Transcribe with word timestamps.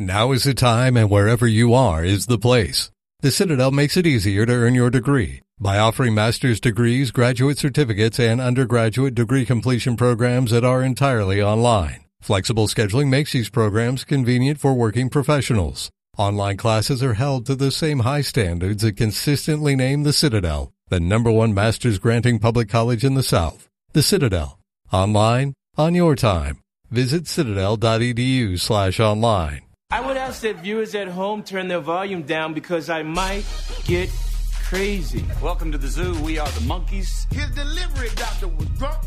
Now 0.00 0.32
is 0.32 0.44
the 0.44 0.54
time 0.54 0.96
and 0.96 1.10
wherever 1.10 1.46
you 1.46 1.74
are 1.74 2.02
is 2.02 2.24
the 2.24 2.38
place. 2.38 2.90
The 3.20 3.30
Citadel 3.30 3.70
makes 3.70 3.98
it 3.98 4.06
easier 4.06 4.46
to 4.46 4.52
earn 4.52 4.74
your 4.74 4.88
degree 4.88 5.42
by 5.60 5.78
offering 5.78 6.14
master's 6.14 6.58
degrees, 6.58 7.10
graduate 7.10 7.58
certificates, 7.58 8.18
and 8.18 8.40
undergraduate 8.40 9.14
degree 9.14 9.44
completion 9.44 9.98
programs 9.98 10.52
that 10.52 10.64
are 10.64 10.82
entirely 10.82 11.42
online. 11.42 12.06
Flexible 12.22 12.66
scheduling 12.66 13.08
makes 13.08 13.32
these 13.32 13.50
programs 13.50 14.04
convenient 14.04 14.58
for 14.58 14.72
working 14.72 15.10
professionals. 15.10 15.90
Online 16.16 16.56
classes 16.56 17.02
are 17.02 17.14
held 17.14 17.44
to 17.44 17.54
the 17.54 17.70
same 17.70 17.98
high 17.98 18.22
standards 18.22 18.82
that 18.82 18.96
consistently 18.96 19.76
name 19.76 20.04
the 20.04 20.14
Citadel 20.14 20.72
the 20.88 20.98
number 20.98 21.30
one 21.30 21.52
master's 21.52 21.98
granting 21.98 22.38
public 22.38 22.70
college 22.70 23.04
in 23.04 23.14
the 23.14 23.22
South. 23.22 23.68
The 23.92 24.02
Citadel. 24.02 24.58
Online, 24.90 25.52
on 25.76 25.94
your 25.94 26.16
time. 26.16 26.62
Visit 26.90 27.28
citadel.edu 27.28 28.58
slash 28.58 28.98
online. 28.98 29.69
I 29.92 30.00
would 30.00 30.16
ask 30.16 30.42
that 30.42 30.56
viewers 30.56 30.94
at 30.94 31.08
home 31.08 31.42
turn 31.42 31.66
their 31.66 31.80
volume 31.80 32.22
down 32.22 32.54
because 32.54 32.88
I 32.88 33.02
might 33.02 33.44
get 33.84 34.08
crazy. 34.62 35.24
Welcome 35.42 35.72
to 35.72 35.78
the 35.78 35.88
zoo. 35.88 36.14
We 36.22 36.38
are 36.38 36.48
the 36.48 36.60
monkeys. 36.60 37.26
His 37.32 37.50
delivery 37.50 38.10
doctor 38.14 38.46
was 38.46 38.68
drunk, 38.78 39.02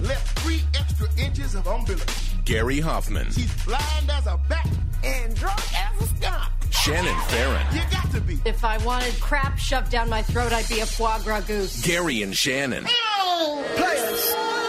left 0.00 0.38
three 0.38 0.60
extra 0.78 1.08
inches 1.18 1.56
of 1.56 1.66
umbilical. 1.66 2.14
Gary 2.44 2.78
Hoffman. 2.78 3.32
She's 3.32 3.52
blind 3.64 4.10
as 4.12 4.28
a 4.28 4.38
bat 4.48 4.68
and 5.02 5.34
drunk 5.34 5.60
as 5.76 6.02
a 6.02 6.16
skunk. 6.16 6.52
Shannon 6.70 7.18
Farren. 7.26 7.66
You 7.74 7.82
got 7.90 8.08
to 8.12 8.20
be. 8.20 8.38
If 8.44 8.64
I 8.64 8.78
wanted 8.84 9.18
crap 9.20 9.58
shoved 9.58 9.90
down 9.90 10.08
my 10.08 10.22
throat, 10.22 10.52
I'd 10.52 10.68
be 10.68 10.78
a 10.78 10.86
foie 10.86 11.18
gras 11.24 11.40
goose. 11.40 11.84
Gary 11.84 12.22
and 12.22 12.36
Shannon. 12.36 12.86
Oh, 12.86 13.64
players. 13.74 14.67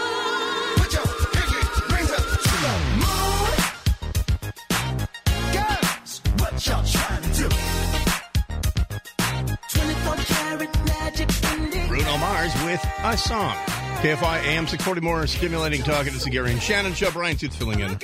With 12.70 12.88
a 13.02 13.16
song. 13.16 13.56
KFI 14.00 14.44
AM 14.44 14.68
640 14.68 15.00
more 15.00 15.26
stimulating 15.26 15.82
talk. 15.82 16.06
It's 16.06 16.22
the 16.22 16.30
Gary 16.30 16.52
and 16.52 16.62
Shannon 16.62 16.94
show. 16.94 17.10
Brian 17.10 17.36
Suits 17.36 17.56
filling 17.56 17.80
in 17.80 17.98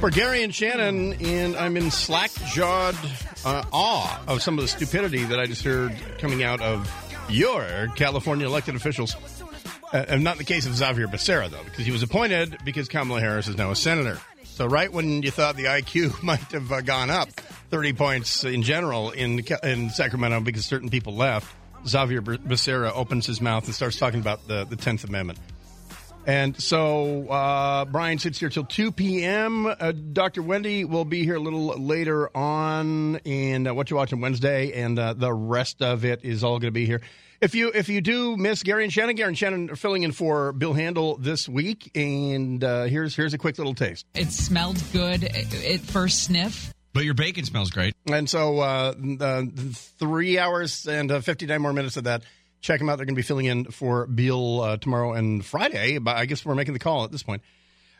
for 0.00 0.10
Gary 0.10 0.42
and 0.42 0.52
Shannon, 0.52 1.12
and 1.24 1.54
I'm 1.54 1.76
in 1.76 1.92
slack 1.92 2.32
jawed 2.46 2.96
uh, 3.44 3.62
awe 3.72 4.20
of 4.26 4.42
some 4.42 4.58
of 4.58 4.62
the 4.62 4.68
stupidity 4.68 5.22
that 5.22 5.38
I 5.38 5.46
just 5.46 5.62
heard 5.62 5.96
coming 6.18 6.42
out 6.42 6.60
of 6.60 6.92
your 7.28 7.86
California 7.94 8.48
elected 8.48 8.74
officials. 8.74 9.14
Uh, 9.92 10.04
and 10.08 10.24
not 10.24 10.32
in 10.32 10.38
the 10.38 10.44
case 10.44 10.66
of 10.66 10.74
Xavier 10.74 11.06
Becerra, 11.06 11.48
though, 11.48 11.62
because 11.62 11.86
he 11.86 11.92
was 11.92 12.02
appointed 12.02 12.58
because 12.64 12.88
Kamala 12.88 13.20
Harris 13.20 13.46
is 13.46 13.56
now 13.56 13.70
a 13.70 13.76
senator. 13.76 14.18
So, 14.42 14.66
right 14.66 14.92
when 14.92 15.22
you 15.22 15.30
thought 15.30 15.54
the 15.54 15.66
IQ 15.66 16.20
might 16.24 16.50
have 16.50 16.72
uh, 16.72 16.80
gone 16.80 17.10
up 17.10 17.30
30 17.70 17.92
points 17.92 18.42
in 18.42 18.62
general 18.62 19.12
in, 19.12 19.44
in 19.62 19.90
Sacramento 19.90 20.40
because 20.40 20.66
certain 20.66 20.90
people 20.90 21.14
left, 21.14 21.54
Xavier 21.86 22.22
Becerra 22.22 22.92
opens 22.94 23.26
his 23.26 23.40
mouth 23.40 23.64
and 23.66 23.74
starts 23.74 23.98
talking 23.98 24.20
about 24.20 24.46
the, 24.46 24.64
the 24.64 24.76
10th 24.76 25.04
Amendment. 25.04 25.38
And 26.26 26.60
so 26.60 27.28
uh, 27.28 27.86
Brian 27.86 28.18
sits 28.18 28.38
here 28.38 28.50
till 28.50 28.64
2 28.64 28.92
p.m. 28.92 29.66
Uh, 29.66 29.92
Dr. 29.92 30.42
Wendy 30.42 30.84
will 30.84 31.06
be 31.06 31.24
here 31.24 31.36
a 31.36 31.40
little 31.40 31.68
later 31.78 32.34
on 32.36 33.16
in 33.24 33.66
uh, 33.66 33.72
What 33.72 33.90
You 33.90 33.96
Watching 33.96 34.20
Wednesday, 34.20 34.72
and 34.82 34.98
uh, 34.98 35.14
the 35.14 35.32
rest 35.32 35.82
of 35.82 36.04
it 36.04 36.24
is 36.24 36.44
all 36.44 36.58
going 36.58 36.68
to 36.68 36.70
be 36.72 36.84
here. 36.84 37.00
If 37.40 37.54
you 37.54 37.72
if 37.74 37.88
you 37.88 38.02
do 38.02 38.36
miss 38.36 38.62
Gary 38.62 38.84
and 38.84 38.92
Shannon, 38.92 39.16
Gary 39.16 39.28
and 39.28 39.38
Shannon 39.38 39.70
are 39.70 39.76
filling 39.76 40.02
in 40.02 40.12
for 40.12 40.52
Bill 40.52 40.74
Handel 40.74 41.16
this 41.16 41.48
week, 41.48 41.90
and 41.94 42.62
uh, 42.62 42.84
here's 42.84 43.16
here's 43.16 43.32
a 43.32 43.38
quick 43.38 43.56
little 43.56 43.74
taste. 43.74 44.04
It 44.14 44.30
smelled 44.30 44.82
good 44.92 45.24
at 45.24 45.80
first 45.80 46.24
sniff. 46.24 46.74
But 46.92 47.04
your 47.04 47.14
bacon 47.14 47.44
smells 47.44 47.70
great. 47.70 47.94
And 48.10 48.28
so, 48.28 48.58
uh, 48.58 48.94
three 49.72 50.38
hours 50.38 50.86
and 50.86 51.10
uh, 51.12 51.20
59 51.20 51.62
more 51.62 51.72
minutes 51.72 51.96
of 51.96 52.04
that. 52.04 52.22
Check 52.60 52.80
them 52.80 52.88
out. 52.88 52.96
They're 52.96 53.06
going 53.06 53.14
to 53.14 53.18
be 53.18 53.22
filling 53.22 53.46
in 53.46 53.66
for 53.66 54.06
Bill 54.06 54.60
uh, 54.60 54.76
tomorrow 54.76 55.12
and 55.12 55.44
Friday. 55.44 55.98
But 55.98 56.16
I 56.16 56.26
guess 56.26 56.44
we're 56.44 56.54
making 56.54 56.74
the 56.74 56.80
call 56.80 57.04
at 57.04 57.12
this 57.12 57.22
point. 57.22 57.42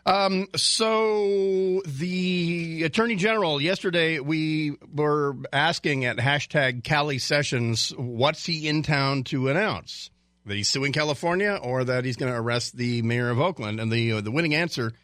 Um, 0.06 0.48
so, 0.56 1.82
the 1.87 2.82
Attorney 2.84 3.16
General, 3.16 3.60
yesterday 3.60 4.19
we 4.19 4.76
were 4.92 5.36
asking 5.53 6.04
at 6.06 6.16
hashtag 6.16 6.84
Cali 6.84 7.19
Sessions, 7.19 7.91
what's 7.97 8.44
he 8.44 8.66
in 8.66 8.82
town 8.82 9.25
to 9.25 9.48
announce? 9.48 10.10
That 10.47 10.54
he's 10.54 10.69
suing 10.69 10.92
California 10.92 11.59
or 11.62 11.84
that 11.84 12.04
he's 12.06 12.16
going 12.16 12.32
to 12.32 12.38
arrest 12.38 12.76
the 12.76 13.03
mayor 13.03 13.28
of 13.28 13.38
Oakland? 13.38 13.78
And 13.78 13.92
the, 13.92 14.12
uh, 14.12 14.20
the 14.22 14.31
winning 14.31 14.54
answer 14.54 14.94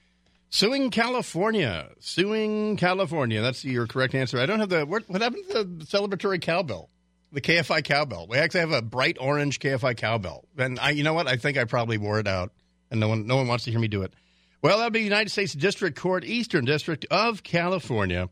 Suing 0.48 0.90
California. 0.90 1.90
Suing 1.98 2.76
California. 2.76 3.42
That's 3.42 3.64
your 3.64 3.86
correct 3.86 4.14
answer. 4.14 4.38
I 4.38 4.46
don't 4.46 4.60
have 4.60 4.68
the. 4.68 4.86
What, 4.86 5.08
what 5.08 5.22
happened 5.22 5.44
to 5.50 5.64
the 5.64 5.84
celebratory 5.84 6.40
cowbell? 6.40 6.90
The 7.32 7.40
KFI 7.40 7.84
cowbell. 7.84 8.26
We 8.28 8.38
actually 8.38 8.60
have 8.60 8.72
a 8.72 8.82
bright 8.82 9.16
orange 9.20 9.58
KFI 9.58 9.96
cowbell. 9.96 10.44
And 10.56 10.78
I, 10.78 10.90
you 10.90 11.02
know 11.02 11.14
what? 11.14 11.26
I 11.26 11.36
think 11.36 11.58
I 11.58 11.64
probably 11.64 11.98
wore 11.98 12.20
it 12.20 12.28
out, 12.28 12.52
and 12.90 13.00
no 13.00 13.08
one, 13.08 13.26
no 13.26 13.36
one 13.36 13.48
wants 13.48 13.64
to 13.64 13.70
hear 13.70 13.80
me 13.80 13.88
do 13.88 14.02
it. 14.02 14.14
Well, 14.62 14.78
that'll 14.78 14.90
be 14.90 15.02
United 15.02 15.30
States 15.30 15.52
District 15.52 15.98
Court, 15.98 16.24
Eastern 16.24 16.64
District 16.64 17.04
of 17.10 17.42
California. 17.42 18.30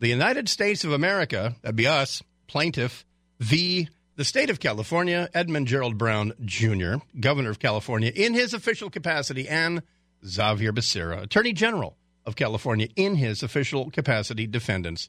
The 0.00 0.08
United 0.08 0.48
States 0.48 0.84
of 0.84 0.92
America, 0.92 1.54
that'd 1.62 1.76
be 1.76 1.86
us, 1.86 2.22
plaintiff, 2.48 3.04
v. 3.38 3.88
the 4.16 4.24
state 4.24 4.50
of 4.50 4.58
California, 4.58 5.28
Edmund 5.34 5.68
Gerald 5.68 5.98
Brown 5.98 6.32
Jr., 6.44 6.94
governor 7.20 7.50
of 7.50 7.58
California, 7.58 8.10
in 8.14 8.34
his 8.34 8.54
official 8.54 8.90
capacity, 8.90 9.46
and 9.46 9.82
Xavier 10.24 10.72
Becerra, 10.72 11.22
Attorney 11.22 11.52
General 11.52 11.96
of 12.26 12.36
California, 12.36 12.88
in 12.96 13.16
his 13.16 13.42
official 13.42 13.90
capacity, 13.90 14.46
defendants. 14.46 15.08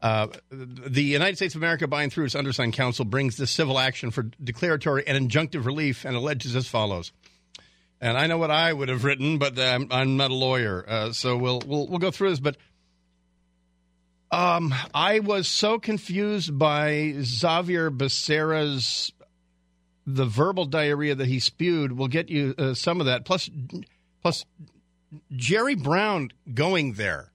Uh, 0.00 0.26
the 0.50 1.02
United 1.02 1.36
States 1.36 1.54
of 1.54 1.60
America, 1.60 1.86
by 1.86 2.02
and 2.02 2.12
through 2.12 2.24
its 2.24 2.34
undersigned 2.34 2.72
counsel, 2.72 3.04
brings 3.04 3.36
this 3.36 3.50
civil 3.50 3.78
action 3.78 4.10
for 4.10 4.24
declaratory 4.42 5.06
and 5.06 5.30
injunctive 5.30 5.64
relief 5.64 6.04
and 6.04 6.16
alleges 6.16 6.56
as 6.56 6.66
follows. 6.66 7.12
And 8.00 8.18
I 8.18 8.26
know 8.26 8.36
what 8.36 8.50
I 8.50 8.72
would 8.72 8.88
have 8.88 9.04
written, 9.04 9.38
but 9.38 9.56
I'm, 9.58 9.86
I'm 9.92 10.16
not 10.16 10.32
a 10.32 10.34
lawyer, 10.34 10.84
uh, 10.86 11.12
so 11.12 11.36
we'll, 11.36 11.62
we'll 11.64 11.86
we'll 11.86 12.00
go 12.00 12.10
through 12.10 12.30
this. 12.30 12.40
But 12.40 12.56
um, 14.32 14.74
I 14.92 15.20
was 15.20 15.46
so 15.46 15.78
confused 15.78 16.58
by 16.58 17.14
Xavier 17.20 17.90
Becerra's 17.90 19.12
the 20.04 20.24
verbal 20.24 20.64
diarrhea 20.64 21.14
that 21.14 21.28
he 21.28 21.38
spewed. 21.38 21.92
We'll 21.92 22.08
get 22.08 22.28
you 22.28 22.54
uh, 22.58 22.74
some 22.74 22.98
of 22.98 23.06
that. 23.06 23.24
Plus, 23.24 23.48
Plus, 24.22 24.44
Jerry 25.34 25.74
Brown 25.74 26.30
going 26.54 26.94
there, 26.94 27.32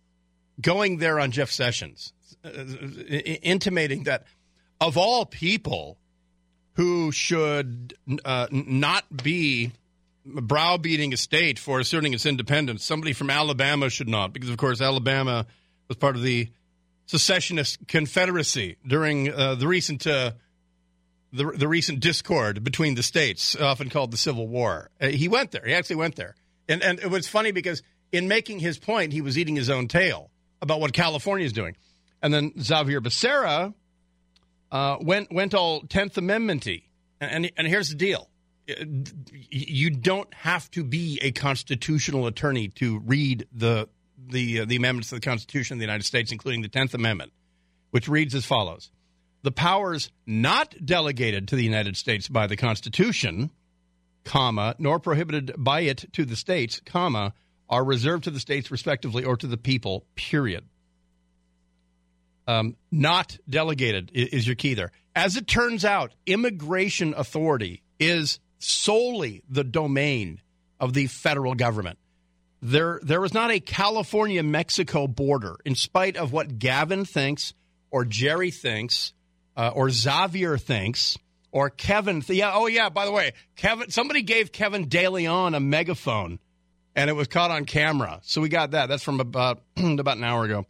going 0.60 0.98
there 0.98 1.20
on 1.20 1.32
Jeff 1.32 1.52
Sessions, 1.52 2.14
uh, 2.44 2.50
intimating 2.50 4.04
that 4.04 4.26
of 4.80 4.98
all 4.98 5.26
people 5.26 5.98
who 6.74 7.12
should 7.12 7.96
uh, 8.24 8.48
not 8.52 9.06
be 9.24 9.72
browbeating 10.26 11.14
a 11.14 11.18
state 11.18 11.60
for 11.60 11.80
asserting 11.80 12.14
its 12.14 12.26
independence, 12.26 12.84
somebody 12.84 13.14
from 13.14 13.30
Alabama 13.30 13.90
should 13.90 14.10
not, 14.10 14.34
because 14.34 14.50
of 14.50 14.58
course 14.58 14.82
Alabama 14.82 15.46
was 15.88 15.98
part 15.98 16.16
of 16.16 16.22
the 16.22 16.50
secessionist 17.06 17.88
confederacy 17.88 18.78
during 18.86 19.34
uh, 19.34 19.56
the 19.56 19.68
recent. 19.68 20.08
Uh, 20.08 20.32
the, 21.34 21.44
the 21.44 21.68
recent 21.68 22.00
discord 22.00 22.64
between 22.64 22.96
the 22.96 23.04
states, 23.04 23.54
often 23.56 23.90
called 23.90 24.12
the 24.12 24.18
Civil 24.18 24.48
War. 24.48 24.90
Uh, 25.00 25.08
he 25.08 25.28
went 25.28 25.52
there. 25.52 25.64
He 25.66 25.74
actually 25.74 25.98
went 25.98 26.16
there. 26.16 26.36
And 26.70 26.84
and 26.84 27.00
it 27.00 27.10
was 27.10 27.28
funny 27.28 27.52
because 27.52 27.82
in 28.12 28.28
making 28.28 28.60
his 28.60 28.78
point, 28.78 29.14
he 29.14 29.22
was 29.22 29.38
eating 29.38 29.56
his 29.56 29.70
own 29.70 29.88
tail 29.88 30.32
about 30.62 30.80
what 30.80 30.94
California 30.94 31.46
is 31.46 31.54
doing. 31.54 31.76
And 32.22 32.34
then 32.34 32.54
Xavier 32.60 33.02
Becerra 33.02 33.74
uh, 34.72 34.98
went 35.02 35.32
went 35.32 35.54
all 35.54 35.82
Tenth 35.82 36.16
Amendmenty. 36.16 36.84
And, 37.20 37.46
and 37.46 37.52
and 37.58 37.68
here's 37.68 37.90
the 37.90 37.96
deal: 37.96 38.30
you 39.50 39.90
don't 39.90 40.32
have 40.34 40.70
to 40.72 40.84
be 40.84 41.20
a 41.22 41.32
constitutional 41.32 42.28
attorney 42.28 42.70
to 42.70 43.00
read 43.00 43.48
the 43.52 43.88
the 44.30 44.62
uh, 44.62 44.66
the 44.66 44.76
amendments 44.76 45.10
to 45.10 45.16
the 45.16 45.22
Constitution 45.22 45.76
of 45.76 45.80
the 45.80 45.86
United 45.86 46.04
States, 46.04 46.32
including 46.32 46.62
the 46.62 46.68
Tenth 46.68 46.94
Amendment, 46.94 47.32
which 47.92 48.08
reads 48.08 48.36
as 48.36 48.46
follows: 48.46 48.92
The 49.44 49.52
powers 49.52 50.12
not 50.26 50.76
delegated 50.84 51.48
to 51.50 51.56
the 51.56 51.64
United 51.64 51.98
States 51.98 52.28
by 52.28 52.48
the 52.48 52.58
Constitution 52.58 53.52
comma, 54.28 54.76
nor 54.78 55.00
prohibited 55.00 55.54
by 55.58 55.82
it 55.82 56.06
to 56.12 56.26
the 56.26 56.36
states, 56.36 56.82
comma, 56.86 57.34
are 57.70 57.84
reserved 57.84 58.26
to 58.26 58.32
the 58.32 58.40
states 58.40 58.70
respectively 58.70 59.24
or 59.24 59.38
to 59.38 59.48
the 59.48 59.58
people, 59.58 60.06
period. 60.16 60.66
Um, 62.46 62.76
not 62.92 63.38
delegated 63.50 64.12
is 64.14 64.46
your 64.46 64.56
key 64.56 64.74
there. 64.74 64.92
As 65.16 65.38
it 65.38 65.48
turns 65.48 65.84
out, 65.84 66.14
immigration 66.26 67.14
authority 67.18 67.84
is 68.00 68.40
solely 68.60 69.44
the 69.50 69.64
domain 69.64 70.42
of 70.80 70.94
the 70.94 71.08
federal 71.08 71.56
government. 71.56 71.98
There, 72.62 73.00
there 73.04 73.24
is 73.24 73.34
not 73.34 73.52
a 73.52 73.60
California 73.60 74.44
Mexico 74.44 75.08
border, 75.08 75.56
in 75.64 75.76
spite 75.76 76.18
of 76.18 76.34
what 76.34 76.60
Gavin 76.60 77.06
thinks, 77.06 77.54
or 77.92 78.04
Jerry 78.04 78.52
thinks, 78.52 79.14
uh, 79.56 79.72
or 79.74 79.90
Xavier 79.90 80.58
thinks 80.58 81.18
or 81.52 81.70
Kevin. 81.70 82.24
Yeah. 82.28 82.52
Oh, 82.54 82.68
yeah. 82.68 82.90
By 82.90 83.06
the 83.06 83.12
way, 83.12 83.34
Kevin. 83.56 83.90
Somebody 83.90 84.22
gave 84.22 84.52
Kevin 84.52 84.88
DeLeon 84.88 85.56
a 85.56 85.60
megaphone, 85.60 86.40
and 86.96 87.10
it 87.10 87.14
was 87.14 87.28
caught 87.28 87.52
on 87.52 87.66
camera. 87.66 88.20
So 88.24 88.42
we 88.42 88.50
got 88.50 88.72
that. 88.72 88.88
That's 88.88 89.04
from 89.04 89.20
about 89.20 89.62
about 89.78 90.18
an 90.18 90.24
hour 90.24 90.46
ago. 90.46 90.66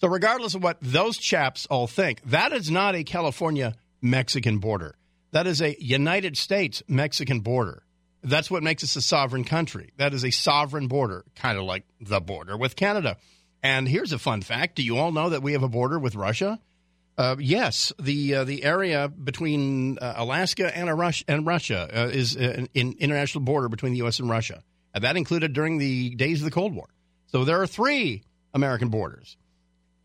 So, 0.00 0.08
regardless 0.08 0.54
of 0.54 0.62
what 0.62 0.78
those 0.80 1.18
chaps 1.18 1.66
all 1.66 1.86
think, 1.86 2.22
that 2.24 2.52
is 2.52 2.70
not 2.70 2.94
a 2.94 3.04
California 3.04 3.76
Mexican 4.00 4.58
border. 4.58 4.96
That 5.32 5.46
is 5.46 5.60
a 5.60 5.76
United 5.78 6.36
States 6.36 6.82
Mexican 6.88 7.40
border. 7.40 7.82
That's 8.22 8.50
what 8.50 8.62
makes 8.62 8.82
us 8.82 8.96
a 8.96 9.02
sovereign 9.02 9.44
country. 9.44 9.92
That 9.96 10.12
is 10.12 10.24
a 10.24 10.30
sovereign 10.30 10.88
border, 10.88 11.24
kind 11.36 11.58
of 11.58 11.64
like 11.64 11.84
the 12.00 12.20
border 12.20 12.56
with 12.56 12.76
Canada. 12.76 13.16
And 13.62 13.86
here's 13.86 14.12
a 14.12 14.18
fun 14.18 14.42
fact: 14.42 14.76
Do 14.76 14.82
you 14.82 14.96
all 14.96 15.12
know 15.12 15.30
that 15.30 15.42
we 15.42 15.52
have 15.52 15.62
a 15.62 15.68
border 15.68 15.98
with 15.98 16.14
Russia? 16.14 16.60
Uh, 17.20 17.36
yes, 17.38 17.92
the 18.00 18.34
uh, 18.36 18.44
the 18.44 18.64
area 18.64 19.06
between 19.06 19.98
uh, 19.98 20.14
Alaska 20.16 20.74
and, 20.74 20.88
Rus- 20.98 21.22
and 21.28 21.46
Russia 21.46 21.86
uh, 21.92 22.06
is 22.06 22.34
an, 22.34 22.66
an 22.74 22.94
international 22.98 23.44
border 23.44 23.68
between 23.68 23.92
the 23.92 23.98
U.S. 23.98 24.20
and 24.20 24.30
Russia. 24.30 24.62
And 24.94 25.04
that 25.04 25.18
included 25.18 25.52
during 25.52 25.76
the 25.76 26.14
days 26.14 26.40
of 26.40 26.46
the 26.46 26.50
Cold 26.50 26.74
War. 26.74 26.88
So 27.26 27.44
there 27.44 27.60
are 27.60 27.66
three 27.66 28.22
American 28.54 28.88
borders. 28.88 29.36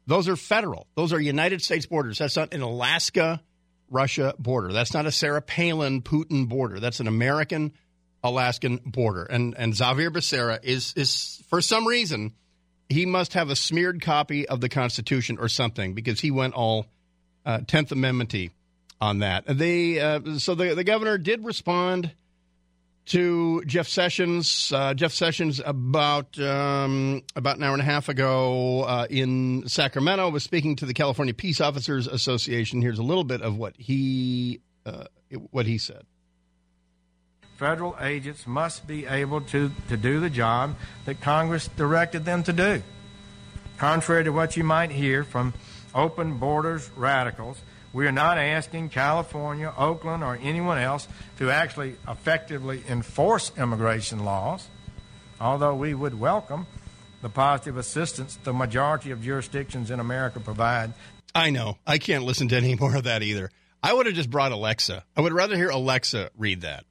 Those 0.06 0.28
are 0.28 0.36
federal. 0.36 0.88
Those 0.96 1.14
are 1.14 1.22
United 1.22 1.62
States 1.62 1.86
borders. 1.86 2.18
That's 2.18 2.36
not 2.36 2.54
an 2.54 2.62
Alaska 2.62 3.42
Russia 3.90 4.34
border. 4.38 4.74
That's 4.74 4.94
not 4.94 5.06
a 5.06 5.12
Sarah 5.12 5.42
Palin 5.42 6.02
Putin 6.02 6.50
border. 6.50 6.82
That's 6.82 7.00
an 7.00 7.08
American 7.08 7.72
Alaskan 8.26 8.82
border. 8.86 9.24
And 9.24 9.56
and 9.58 9.74
Xavier 9.74 10.12
Becerra 10.12 10.60
is 10.62 10.94
is 10.98 11.42
for 11.48 11.62
some 11.62 11.88
reason 11.88 12.34
he 12.90 13.06
must 13.06 13.36
have 13.36 13.50
a 13.50 13.56
smeared 13.56 14.02
copy 14.02 14.46
of 14.50 14.60
the 14.60 14.68
Constitution 14.68 15.38
or 15.40 15.48
something 15.48 15.94
because 15.94 16.20
he 16.20 16.30
went 16.30 16.56
all 16.56 16.82
uh, 16.82 16.84
Tenth 17.68 17.90
Amendmenty 17.90 18.52
on 19.00 19.20
that. 19.20 19.44
They 19.48 20.00
uh, 20.00 20.38
so 20.38 20.56
the 20.56 20.76
the 20.76 20.84
governor 20.84 21.18
did 21.18 21.46
respond 21.46 22.12
to 23.08 23.64
Jeff 23.66 23.88
Sessions. 23.88 24.72
Uh, 24.74 24.94
Jeff 24.94 25.12
Sessions 25.12 25.62
about 25.64 26.40
um, 26.40 27.22
about 27.36 27.58
an 27.58 27.64
hour 27.64 27.74
and 27.74 27.82
a 27.82 27.86
half 27.86 28.10
ago 28.10 28.84
uh, 28.84 29.08
in 29.10 29.68
Sacramento 29.68 30.30
was 30.30 30.44
speaking 30.44 30.76
to 30.78 30.86
the 30.86 30.94
California 30.94 31.34
Peace 31.34 31.62
Officers 31.62 32.08
Association. 32.08 32.82
Here's 32.82 33.00
a 33.00 33.04
little 33.04 33.24
bit 33.24 33.42
of 33.42 33.58
what 33.58 33.76
he 33.78 34.62
uh, 34.86 35.06
what 35.52 35.66
he 35.66 35.78
said. 35.78 36.04
Federal 37.58 37.96
agents 38.02 38.46
must 38.46 38.86
be 38.86 39.06
able 39.06 39.40
to, 39.40 39.72
to 39.88 39.96
do 39.96 40.20
the 40.20 40.30
job 40.30 40.76
that 41.06 41.22
Congress 41.22 41.70
directed 41.78 42.26
them 42.26 42.44
to 42.44 42.52
do. 42.52 42.84
Contrary 43.78 44.26
to 44.26 44.32
what 44.32 44.58
you 44.58 44.64
might 44.64 44.92
hear 44.92 45.24
from 45.24 45.54
open 45.96 46.38
borders 46.38 46.90
radicals, 46.96 47.58
we 47.94 48.06
are 48.06 48.12
not 48.12 48.38
asking 48.38 48.90
California, 48.90 49.74
Oakland, 49.78 50.24
or 50.24 50.38
anyone 50.44 50.78
else 50.78 51.08
to 51.40 51.50
actually 51.50 51.96
effectively 52.08 52.84
enforce 52.90 53.52
immigration 53.58 54.26
laws, 54.26 54.68
although 55.40 55.74
we 55.74 55.94
would 55.94 56.20
welcome 56.20 56.68
the 57.22 57.30
positive 57.30 57.78
assistance 57.78 58.38
the 58.44 58.54
majority 58.54 59.12
of 59.12 59.24
jurisdictions 59.24 59.90
in 59.90 60.00
America 60.00 60.40
provide. 60.40 60.94
I 61.34 61.50
know. 61.50 61.78
I 61.88 61.98
can't 61.98 62.26
listen 62.26 62.50
to 62.50 62.58
any 62.58 62.76
more 62.80 62.96
of 62.96 63.06
that 63.06 63.24
either. 63.24 63.50
I 63.82 63.94
would 63.94 64.06
have 64.06 64.16
just 64.16 64.30
brought 64.30 64.52
Alexa. 64.52 65.04
I 65.16 65.22
would 65.22 65.34
rather 65.34 65.56
hear 65.56 65.70
Alexa 65.70 66.32
read 66.38 66.62
that. 66.62 66.86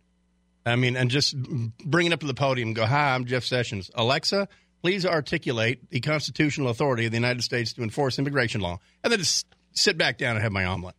I 0.67 0.77
mean, 0.77 0.97
and 0.97 1.11
just 1.11 1.37
bring 1.37 2.07
it 2.07 2.13
up 2.13 2.21
to 2.21 2.27
the 2.27 2.35
podium 2.35 2.73
go, 2.73 2.87
Hi, 2.87 3.15
I'm 3.15 3.27
Jeff 3.27 3.45
Sessions. 3.45 3.91
Alexa, 3.95 4.49
please 4.85 5.07
articulate 5.07 5.89
the 5.89 5.99
constitutional 5.99 6.69
authority 6.69 7.07
of 7.07 7.11
the 7.11 7.17
United 7.17 7.41
States 7.41 7.73
to 7.73 7.83
enforce 7.83 8.19
immigration 8.19 8.61
law. 8.61 8.79
And 9.03 9.11
then 9.11 9.19
just 9.19 9.47
sit 9.73 9.97
back 9.97 10.19
down 10.19 10.37
and 10.37 10.43
have 10.43 10.53
my 10.53 10.67
omelet. 10.67 10.95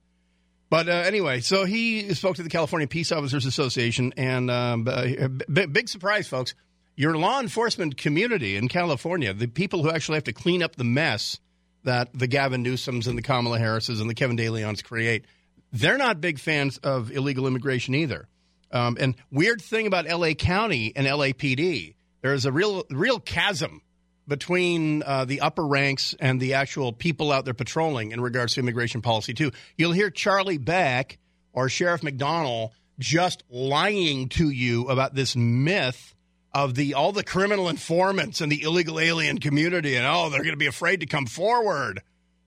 But 0.71 0.89
uh, 0.89 0.91
anyway, 1.05 1.41
so 1.41 1.65
he 1.65 2.11
spoke 2.15 2.37
to 2.37 2.43
the 2.43 2.49
California 2.49 2.87
Peace 2.87 3.11
Officers 3.11 3.45
Association, 3.45 4.11
and 4.17 4.49
um, 4.49 4.87
uh, 4.87 5.27
big, 5.27 5.71
big 5.71 5.87
surprise, 5.87 6.27
folks. 6.27 6.55
Your 6.95 7.15
law 7.15 7.39
enforcement 7.39 7.95
community 7.95 8.55
in 8.55 8.69
California, 8.69 9.35
the 9.35 9.45
people 9.45 9.83
who 9.83 9.91
actually 9.91 10.15
have 10.15 10.23
to 10.23 10.33
clean 10.33 10.63
up 10.63 10.75
the 10.75 10.83
mess 10.83 11.39
that 11.83 12.09
the 12.11 12.25
Gavin 12.25 12.65
Newsoms 12.65 13.05
and 13.07 13.15
the 13.15 13.21
Kamala 13.21 13.59
Harrises 13.59 14.01
and 14.01 14.09
the 14.09 14.15
Kevin 14.15 14.35
De 14.35 14.49
Leons 14.49 14.83
create, 14.83 15.25
they're 15.71 15.99
not 15.99 16.19
big 16.19 16.39
fans 16.39 16.79
of 16.79 17.11
illegal 17.11 17.45
immigration 17.45 17.93
either. 17.93 18.27
Um, 18.71 18.97
and 18.99 19.13
weird 19.29 19.61
thing 19.61 19.85
about 19.85 20.07
LA 20.07 20.33
County 20.33 20.91
and 20.95 21.05
LAPD, 21.05 21.93
there's 22.25 22.45
a 22.45 22.51
real 22.51 22.83
real 22.89 23.19
chasm 23.19 23.81
between 24.27 25.03
uh, 25.03 25.25
the 25.25 25.41
upper 25.41 25.65
ranks 25.65 26.15
and 26.19 26.41
the 26.41 26.55
actual 26.55 26.91
people 26.91 27.31
out 27.31 27.45
there 27.45 27.53
patrolling 27.53 28.11
in 28.11 28.19
regards 28.19 28.55
to 28.55 28.59
immigration 28.61 29.03
policy 29.03 29.35
too. 29.35 29.51
You'll 29.77 29.91
hear 29.91 30.09
Charlie 30.09 30.57
Beck 30.57 31.19
or 31.53 31.69
Sheriff 31.69 32.01
McDonnell 32.01 32.71
just 32.97 33.43
lying 33.47 34.29
to 34.29 34.49
you 34.49 34.87
about 34.87 35.13
this 35.13 35.35
myth 35.35 36.15
of 36.51 36.73
the 36.73 36.95
all 36.95 37.11
the 37.11 37.23
criminal 37.23 37.69
informants 37.69 38.41
and 38.41 38.51
the 38.51 38.63
illegal 38.63 38.99
alien 38.99 39.37
community, 39.37 39.95
and 39.95 40.07
oh, 40.07 40.29
they're 40.31 40.41
going 40.41 40.53
to 40.53 40.57
be 40.57 40.65
afraid 40.65 41.01
to 41.01 41.05
come 41.05 41.27
forward 41.27 42.01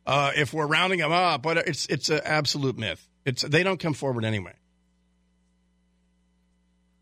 uh, 0.07 0.33
if 0.35 0.53
we're 0.53 0.67
rounding 0.67 0.99
them 0.99 1.13
up. 1.13 1.43
But 1.43 1.59
it's 1.59 1.87
it's 1.87 2.09
an 2.09 2.23
absolute 2.25 2.77
myth. 2.77 3.09
It's 3.25 3.43
they 3.43 3.63
don't 3.63 3.79
come 3.79 3.95
forward 3.95 4.25
anyway. 4.25 4.55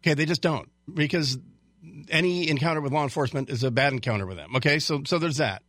Okay, 0.02 0.12
they 0.12 0.26
just 0.26 0.43
don't 0.43 0.69
because 0.93 1.38
any 2.09 2.49
encounter 2.49 2.81
with 2.81 2.93
law 2.93 3.03
enforcement 3.03 3.50
is 3.50 3.62
a 3.62 3.71
bad 3.71 3.93
encounter 3.93 4.27
with 4.27 4.37
them. 4.37 4.56
Okay, 4.56 4.79
so 4.79 5.03
so 5.05 5.19
there's 5.19 5.38
that. 5.38 5.62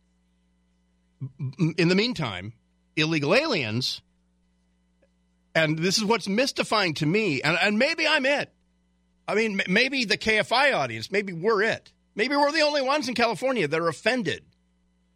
In 1.76 1.88
the 1.88 1.94
meantime, 1.94 2.52
illegal 2.96 3.34
aliens, 3.34 4.02
and 5.54 5.78
this 5.78 5.98
is 5.98 6.04
what's 6.04 6.28
mystifying 6.28 6.94
to 6.94 7.06
me, 7.06 7.42
and, 7.42 7.58
and 7.60 7.78
maybe 7.78 8.06
I'm 8.06 8.24
it. 8.24 8.52
I 9.26 9.34
mean, 9.34 9.60
maybe 9.68 10.04
the 10.04 10.16
KFI 10.16 10.74
audience, 10.74 11.10
maybe 11.10 11.32
we're 11.32 11.62
it. 11.62 11.92
Maybe 12.14 12.34
we're 12.34 12.52
the 12.52 12.62
only 12.62 12.82
ones 12.82 13.08
in 13.08 13.14
California 13.14 13.68
that 13.68 13.80
are 13.80 13.88
offended 13.88 14.42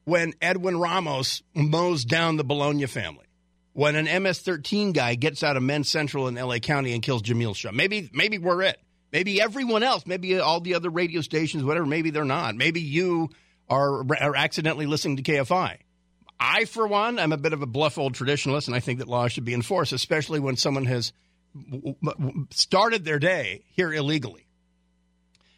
when 0.04 0.34
Edwin 0.40 0.78
Ramos 0.78 1.42
mows 1.54 2.04
down 2.04 2.36
the 2.36 2.44
Bologna 2.44 2.86
family. 2.86 3.26
When 3.72 3.96
an 3.96 4.04
MS-13 4.04 4.92
guy 4.92 5.14
gets 5.14 5.42
out 5.42 5.56
of 5.56 5.62
Men's 5.62 5.88
Central 5.88 6.28
in 6.28 6.34
LA 6.34 6.58
County 6.58 6.92
and 6.92 7.02
kills 7.02 7.22
Jamiel 7.22 7.56
Shaw. 7.56 7.72
Maybe, 7.72 8.10
maybe 8.12 8.36
we're 8.36 8.62
it. 8.62 8.78
Maybe 9.12 9.40
everyone 9.40 9.82
else, 9.82 10.06
maybe 10.06 10.38
all 10.38 10.60
the 10.60 10.74
other 10.74 10.88
radio 10.88 11.20
stations, 11.20 11.62
whatever, 11.62 11.84
maybe 11.86 12.10
they're 12.10 12.24
not. 12.24 12.54
Maybe 12.54 12.80
you 12.80 13.28
are, 13.68 14.00
are 14.20 14.34
accidentally 14.34 14.86
listening 14.86 15.18
to 15.18 15.22
KFI. 15.22 15.76
I, 16.40 16.64
for 16.64 16.86
one, 16.86 17.18
I'm 17.18 17.32
a 17.32 17.36
bit 17.36 17.52
of 17.52 17.62
a 17.62 17.66
bluff 17.66 17.98
old 17.98 18.14
traditionalist, 18.14 18.66
and 18.66 18.74
I 18.74 18.80
think 18.80 18.98
that 18.98 19.08
laws 19.08 19.32
should 19.32 19.44
be 19.44 19.54
enforced, 19.54 19.92
especially 19.92 20.40
when 20.40 20.56
someone 20.56 20.86
has 20.86 21.12
started 22.50 23.04
their 23.04 23.18
day 23.18 23.64
here 23.76 23.92
illegally. 23.92 24.46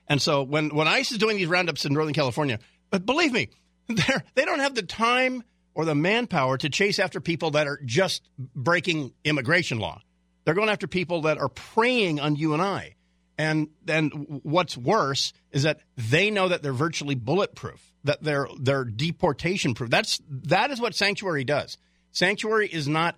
And 0.08 0.20
so 0.20 0.42
when, 0.42 0.74
when 0.74 0.88
ICE 0.88 1.12
is 1.12 1.18
doing 1.18 1.36
these 1.36 1.46
roundups 1.46 1.84
in 1.84 1.94
Northern 1.94 2.12
California, 2.12 2.58
but 2.90 3.06
believe 3.06 3.32
me, 3.32 3.48
they 3.88 4.44
don't 4.44 4.58
have 4.58 4.74
the 4.74 4.82
time 4.82 5.44
or 5.74 5.84
the 5.84 5.94
manpower 5.94 6.58
to 6.58 6.68
chase 6.68 6.98
after 6.98 7.20
people 7.20 7.52
that 7.52 7.66
are 7.66 7.80
just 7.84 8.28
breaking 8.38 9.12
immigration 9.24 9.78
law. 9.78 10.00
They're 10.44 10.54
going 10.54 10.68
after 10.68 10.86
people 10.86 11.22
that 11.22 11.38
are 11.38 11.48
preying 11.48 12.20
on 12.20 12.36
you 12.36 12.52
and 12.52 12.62
I. 12.62 12.96
And 13.36 13.68
then 13.84 14.10
what's 14.42 14.76
worse 14.76 15.32
is 15.50 15.64
that 15.64 15.80
they 15.96 16.30
know 16.30 16.48
that 16.48 16.62
they're 16.62 16.72
virtually 16.72 17.16
bulletproof, 17.16 17.92
that 18.04 18.22
they're 18.22 18.46
they're 18.60 18.84
deportation 18.84 19.74
proof. 19.74 19.90
That's 19.90 20.20
that 20.28 20.70
is 20.70 20.80
what 20.80 20.94
sanctuary 20.94 21.44
does. 21.44 21.76
Sanctuary 22.12 22.68
is 22.68 22.86
not 22.86 23.16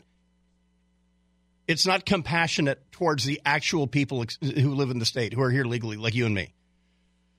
it's 1.69 1.87
not 1.87 2.07
compassionate 2.07 2.81
towards 2.93 3.25
the 3.25 3.41
actual 3.45 3.87
people 3.87 4.25
who 4.41 4.75
live 4.75 4.91
in 4.91 4.99
the 4.99 5.05
state 5.05 5.35
who 5.35 5.43
are 5.43 5.51
here 5.51 5.65
legally, 5.65 5.97
like 5.97 6.15
you 6.15 6.25
and 6.25 6.35
me. 6.35 6.55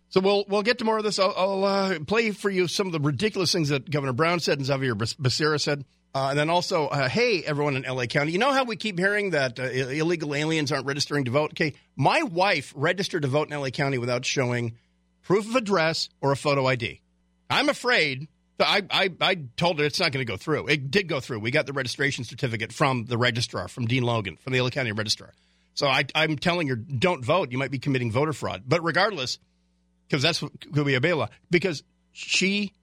So 0.09 0.21
we'll 0.21 0.45
we'll 0.47 0.63
get 0.63 0.77
to 0.79 0.85
more 0.85 0.97
of 0.97 1.03
this. 1.03 1.19
I'll, 1.19 1.33
I'll 1.35 1.63
uh, 1.63 1.99
play 2.01 2.31
for 2.31 2.49
you 2.49 2.67
some 2.67 2.87
of 2.87 2.93
the 2.93 2.99
ridiculous 2.99 3.51
things 3.51 3.69
that 3.69 3.89
Governor 3.89 4.13
Brown 4.13 4.39
said 4.39 4.57
and 4.57 4.65
Xavier 4.65 4.95
Becerra 4.95 5.59
said. 5.59 5.83
Uh, 6.17 6.31
and 6.31 6.39
then 6.39 6.49
also, 6.49 6.87
uh, 6.87 7.07
hey, 7.07 7.43
everyone 7.43 7.75
in 7.75 7.83
LA 7.83 8.07
County, 8.07 8.31
you 8.31 8.39
know 8.39 8.51
how 8.51 8.63
we 8.63 8.75
keep 8.75 8.97
hearing 8.97 9.29
that 9.29 9.59
uh, 9.59 9.65
illegal 9.65 10.33
aliens 10.33 10.71
aren't 10.71 10.87
registering 10.87 11.25
to 11.25 11.31
vote? 11.31 11.51
Okay, 11.51 11.75
my 11.95 12.23
wife 12.23 12.73
registered 12.75 13.21
to 13.21 13.27
vote 13.27 13.51
in 13.51 13.59
LA 13.59 13.69
County 13.69 13.99
without 13.99 14.25
showing 14.25 14.79
proof 15.21 15.47
of 15.47 15.55
address 15.55 16.09
or 16.19 16.31
a 16.31 16.35
photo 16.35 16.65
ID. 16.65 17.01
I'm 17.51 17.69
afraid. 17.69 18.29
I, 18.59 18.81
I, 18.89 19.11
I 19.21 19.35
told 19.57 19.77
her 19.77 19.85
it's 19.85 19.99
not 19.99 20.11
going 20.11 20.25
to 20.25 20.31
go 20.31 20.37
through. 20.37 20.67
It 20.69 20.89
did 20.89 21.07
go 21.07 21.19
through. 21.19 21.37
We 21.37 21.51
got 21.51 21.67
the 21.67 21.73
registration 21.73 22.23
certificate 22.23 22.73
from 22.73 23.05
the 23.05 23.19
registrar, 23.19 23.67
from 23.67 23.85
Dean 23.85 24.01
Logan, 24.01 24.37
from 24.37 24.53
the 24.53 24.61
LA 24.61 24.71
County 24.71 24.93
registrar. 24.93 25.33
So 25.75 25.85
I, 25.85 26.05
I'm 26.15 26.35
telling 26.35 26.67
her, 26.69 26.75
don't 26.75 27.23
vote. 27.23 27.51
You 27.51 27.59
might 27.59 27.69
be 27.69 27.77
committing 27.77 28.11
voter 28.11 28.33
fraud. 28.33 28.63
But 28.67 28.83
regardless, 28.83 29.37
because 30.07 30.23
that's 30.23 30.41
what 30.41 30.51
could 30.73 30.87
be 30.87 30.95
a 30.95 30.99
bailout, 30.99 31.29
because 31.51 31.83
she 32.11 32.73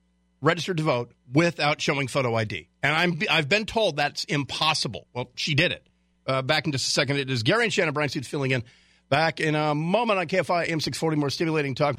registered 0.44 0.76
to 0.76 0.82
vote 0.82 1.12
without 1.32 1.80
showing 1.80 2.06
photo 2.06 2.34
ID. 2.34 2.68
And 2.82 2.94
I'm, 2.94 3.18
I've 3.30 3.48
been 3.48 3.66
told 3.66 3.96
that's 3.96 4.24
impossible. 4.24 5.06
Well, 5.14 5.30
she 5.34 5.54
did 5.54 5.72
it. 5.72 5.86
Uh, 6.26 6.42
back 6.42 6.66
in 6.66 6.72
just 6.72 6.86
a 6.86 6.90
second. 6.90 7.16
It 7.18 7.30
is 7.30 7.42
Gary 7.42 7.64
and 7.64 7.72
Shannon 7.72 7.94
Brian 7.94 8.08
Suits 8.08 8.28
filling 8.28 8.50
in. 8.50 8.62
Back 9.10 9.40
in 9.40 9.54
a 9.54 9.74
moment 9.74 10.18
on 10.18 10.26
KFI 10.26 10.68
AM 10.70 10.80
640, 10.80 11.16
more 11.16 11.30
stimulating 11.30 11.74
talk. 11.74 11.96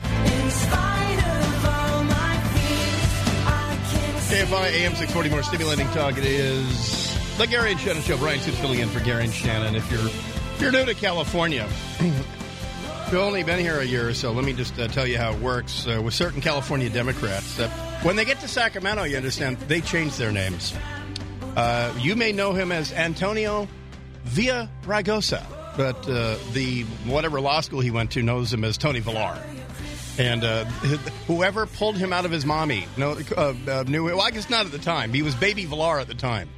KFI 4.35 4.71
AM 4.81 4.95
640, 4.95 5.29
more 5.29 5.43
stimulating 5.43 5.87
talk. 5.89 6.17
It 6.17 6.25
is 6.25 7.37
the 7.37 7.45
Gary 7.45 7.71
and 7.71 7.79
Shannon 7.79 8.01
Show. 8.01 8.17
Brian 8.17 8.39
Suits 8.39 8.57
filling 8.57 8.79
in 8.79 8.89
for 8.89 8.99
Gary 8.99 9.25
and 9.25 9.33
Shannon. 9.33 9.75
If 9.75 9.89
you're, 9.91 10.01
if 10.01 10.57
you're 10.59 10.71
new 10.71 10.85
to 10.85 10.95
California, 10.95 11.69
You've 13.11 13.21
only 13.21 13.43
been 13.43 13.59
here 13.59 13.79
a 13.79 13.85
year 13.85 14.09
or 14.09 14.13
so. 14.15 14.31
Let 14.31 14.45
me 14.45 14.51
just 14.53 14.77
uh, 14.79 14.87
tell 14.87 15.05
you 15.05 15.17
how 15.17 15.31
it 15.31 15.39
works 15.39 15.87
uh, 15.87 16.01
with 16.03 16.13
certain 16.15 16.41
California 16.41 16.89
Democrats. 16.89 17.59
Uh, 17.59 17.69
When 18.01 18.15
they 18.15 18.25
get 18.25 18.39
to 18.39 18.47
Sacramento, 18.47 19.03
you 19.03 19.15
understand, 19.15 19.57
they 19.67 19.79
change 19.79 20.17
their 20.17 20.31
names. 20.31 20.73
Uh, 21.55 21.93
you 21.99 22.15
may 22.15 22.31
know 22.31 22.53
him 22.53 22.71
as 22.71 22.91
Antonio 22.91 23.67
Villaraigosa, 24.25 25.43
but 25.77 25.97
uh, 26.09 26.35
the 26.53 26.81
whatever 27.05 27.39
law 27.39 27.61
school 27.61 27.79
he 27.79 27.91
went 27.91 28.11
to 28.11 28.23
knows 28.23 28.51
him 28.51 28.63
as 28.63 28.77
Tony 28.77 28.99
Villar. 28.99 29.39
And 30.17 30.43
uh, 30.43 30.65
whoever 31.27 31.67
pulled 31.67 31.97
him 31.97 32.11
out 32.11 32.25
of 32.25 32.31
his 32.31 32.45
mommy 32.45 32.87
no, 32.97 33.13
knew. 33.83 34.03
Well, 34.05 34.21
I 34.21 34.31
guess 34.31 34.49
not 34.49 34.65
at 34.65 34.71
the 34.71 34.79
time. 34.79 35.13
He 35.13 35.21
was 35.21 35.35
Baby 35.35 35.65
Villar 35.65 35.99
at 35.99 36.07
the 36.07 36.15
time, 36.15 36.49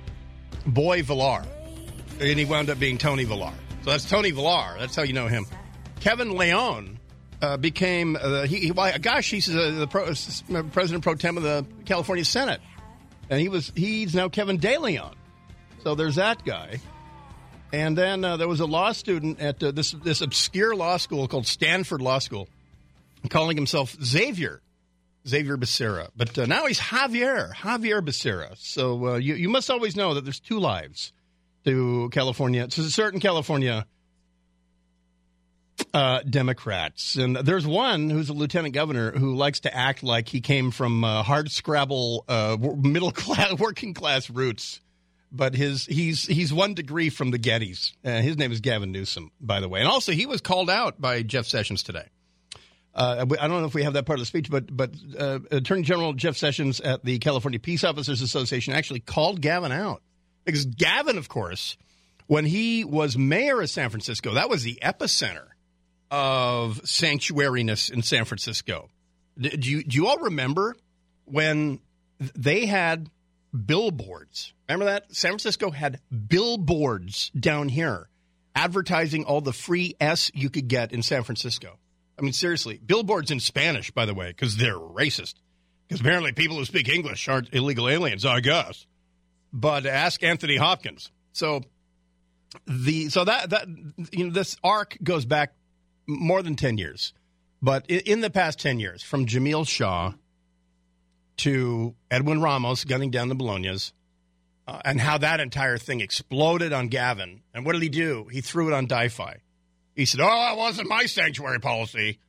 Boy 0.66 1.04
Villar, 1.04 1.46
and 2.22 2.39
he 2.39 2.46
wound 2.46 2.70
up 2.70 2.80
being 2.80 2.98
Tony 2.98 3.25
Villar. 3.25 3.54
So 3.84 3.92
that's 3.92 4.10
Tony 4.10 4.32
Villar. 4.32 4.77
That's 4.80 4.96
how 4.96 5.04
you 5.04 5.13
know 5.13 5.27
him. 5.27 5.46
Kevin 6.00 6.38
Leon 6.38 7.00
uh, 7.42 7.58
became 7.58 8.16
uh, 8.16 8.44
he, 8.44 8.58
he, 8.60 8.70
gosh 8.72 9.30
he's 9.30 9.50
uh, 9.50 9.72
the 9.80 9.88
pro, 9.88 10.06
president 10.72 11.04
pro 11.04 11.16
tem 11.16 11.38
of 11.38 11.44
the 11.44 11.66
California 11.86 12.25
Senate, 12.25 12.62
and 13.30 13.39
he 13.39 13.50
was 13.50 13.72
he's 13.75 14.16
now 14.16 14.30
Kevin 14.30 14.58
De 14.58 14.77
Leon. 14.77 15.16
So 15.84 15.96
there's 15.96 16.16
that 16.16 16.44
guy. 16.44 16.80
And 17.74 17.98
then 17.98 18.24
uh, 18.24 18.38
there 18.38 18.48
was 18.48 18.62
a 18.62 18.66
law 18.66 18.94
student 18.94 19.42
at 19.42 19.62
uh, 19.62 19.72
this 19.72 19.92
this 19.92 20.22
obscure 20.22 20.75
law 20.75 20.98
school 20.98 21.27
called 21.27 21.46
Stanford 21.46 22.01
Law 22.01 22.20
School, 22.20 22.48
calling 23.30 23.58
himself 23.58 23.96
Xavier, 24.01 24.62
Xavier 25.27 25.58
Becerra. 25.58 26.10
But 26.16 26.38
uh, 26.38 26.46
now 26.46 26.66
he's 26.66 26.80
Javier, 26.80 27.54
Javier 27.54 28.01
Becerra. 28.01 28.58
So 28.58 29.08
uh, 29.08 29.16
you 29.16 29.36
you 29.36 29.50
must 29.50 29.70
always 29.70 29.96
know 29.96 30.13
that 30.13 30.24
there's 30.24 30.39
two 30.39 30.60
lives 30.60 31.12
to 31.66 32.10
California, 32.13 32.68
to 32.68 32.82
a 32.82 32.86
certain 32.86 33.20
California 33.20 33.86
uh, 35.93 36.22
Democrats. 36.22 37.15
And 37.15 37.36
there's 37.36 37.65
one 37.65 38.10
who's 38.10 38.29
a 38.29 38.34
lieutenant 38.34 38.74
governor 38.74 39.12
who 39.12 39.36
likes 39.36 39.62
to 39.62 39.75
act 39.75 40.03
like 40.03 40.29
he 40.29 40.41
came 40.41 40.72
from 40.72 41.03
uh, 41.03 41.24
hard 41.24 41.51
scrabble, 41.51 42.25
uh, 42.27 42.57
middle 42.60 43.12
class, 43.13 43.57
working 43.57 43.93
class 43.93 44.29
roots. 44.29 44.81
But 45.29 45.55
his 45.55 45.86
he's 45.86 46.25
he's 46.25 46.53
one 46.53 46.74
degree 46.74 47.10
from 47.10 47.31
the 47.31 47.39
Gettys. 47.39 47.91
Uh, 48.03 48.22
his 48.22 48.38
name 48.38 48.53
is 48.53 48.62
Gavin 48.62 48.93
Newsom, 48.93 49.31
by 49.41 49.60
the 49.60 49.67
way. 49.67 49.81
And 49.81 49.89
also, 49.89 50.13
he 50.13 50.25
was 50.25 50.39
called 50.39 50.69
out 50.69 51.01
by 51.01 51.22
Jeff 51.22 51.46
Sessions 51.46 51.84
today. 51.84 52.05
Uh, 52.96 53.25
I 53.39 53.48
don't 53.48 53.62
know 53.62 53.65
if 53.65 53.75
we 53.75 53.84
have 53.84 53.93
that 53.93 54.05
part 54.05 54.19
of 54.19 54.22
the 54.22 54.25
speech, 54.25 54.50
but 54.50 54.75
but 54.75 54.91
uh, 55.19 55.39
Attorney 55.51 55.81
General 55.81 56.13
Jeff 56.13 56.38
Sessions 56.38 56.79
at 56.79 57.03
the 57.03 57.19
California 57.19 57.60
Peace 57.60 57.84
Officers 57.84 58.22
Association 58.22 58.74
actually 58.74 59.01
called 59.01 59.41
Gavin 59.41 59.74
out 59.74 60.01
because 60.46 60.65
Gavin, 60.65 61.17
of 61.17 61.27
course, 61.27 61.75
when 62.27 62.46
he 62.46 62.86
was 62.86 63.17
mayor 63.17 63.62
of 63.62 63.69
San 63.69 63.89
Francisco, 63.89 64.36
that 64.36 64.50
was 64.50 64.63
the 64.63 64.79
epicenter 64.81 65.48
of 66.12 66.82
sanctuariness 66.84 67.92
in 67.92 68.02
San 68.02 68.26
Francisco. 68.26 68.90
Do 69.40 69.50
you, 69.70 69.84
do 69.84 69.96
you 69.98 70.08
all 70.08 70.18
remember 70.18 70.76
when 71.26 71.80
they 72.20 72.66
had 72.66 73.10
billboards? 73.54 74.54
Remember 74.68 74.86
that? 74.86 75.14
San 75.16 75.32
Francisco 75.32 75.72
had 75.72 76.00
billboards 76.28 77.32
down 77.40 77.70
here 77.70 78.10
advertising 78.56 79.24
all 79.24 79.42
the 79.42 79.54
free 79.54 79.96
S 80.00 80.32
you 80.34 80.50
could 80.50 80.68
get 80.68 80.92
in 80.92 81.04
San 81.04 81.24
Francisco. 81.24 81.78
I 82.18 82.24
mean, 82.24 82.34
seriously, 82.34 82.80
billboards 82.84 83.30
in 83.30 83.40
Spanish, 83.40 83.92
by 83.92 84.06
the 84.06 84.16
way, 84.16 84.30
because 84.30 84.58
they're 84.58 84.74
racist. 84.74 85.36
Because 85.88 86.02
apparently 86.02 86.32
people 86.32 86.58
who 86.58 86.66
speak 86.66 86.90
English 86.90 87.28
aren't 87.28 87.54
illegal 87.54 87.88
aliens, 87.88 88.26
I 88.26 88.40
guess. 88.40 88.88
But 89.54 89.86
ask 89.86 90.24
Anthony 90.24 90.58
Hopkins. 90.58 91.12
So 91.34 91.62
the 92.66 93.10
so 93.10 93.24
that 93.24 93.52
that 93.52 93.68
you 94.12 94.26
know 94.26 94.32
this 94.32 94.58
arc 94.64 94.98
goes 95.04 95.26
back 95.26 95.54
more 96.08 96.42
than 96.42 96.56
10 96.56 96.78
years. 96.78 97.14
But 97.62 97.90
in 97.90 98.22
the 98.22 98.30
past 98.30 98.60
10 98.60 98.80
years, 98.80 99.04
from 99.04 99.26
Jamiel 99.26 99.68
Shaw 99.68 100.14
to 101.38 101.96
Edwin 102.10 102.42
Ramos 102.42 102.84
gunning 102.86 103.12
down 103.12 103.30
the 103.30 103.36
Bolognas, 103.36 103.92
uh, 104.68 104.82
and 104.84 105.00
how 105.00 105.18
that 105.18 105.40
entire 105.40 105.78
thing 105.78 106.02
exploded 106.02 106.74
on 106.74 106.90
Gavin. 106.90 107.42
And 107.54 107.66
what 107.66 107.74
did 107.74 107.82
he 107.82 107.90
do? 107.90 108.28
He 108.32 108.42
threw 108.42 108.68
it 108.68 108.74
on 108.74 108.86
DiFi. 108.86 109.38
He 109.96 110.06
said, 110.06 110.20
Oh, 110.20 110.26
that 110.26 110.58
wasn't 110.58 110.90
my 110.90 111.06
sanctuary 111.06 111.60
policy. 111.60 112.20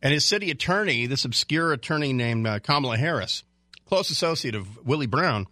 And 0.00 0.12
his 0.12 0.24
city 0.24 0.50
attorney, 0.50 1.06
this 1.06 1.24
obscure 1.24 1.72
attorney 1.72 2.12
named 2.12 2.46
uh, 2.46 2.58
Kamala 2.60 2.96
Harris, 2.96 3.44
close 3.86 4.10
associate 4.10 4.54
of 4.54 4.84
Willie 4.86 5.06
Brown, 5.06 5.46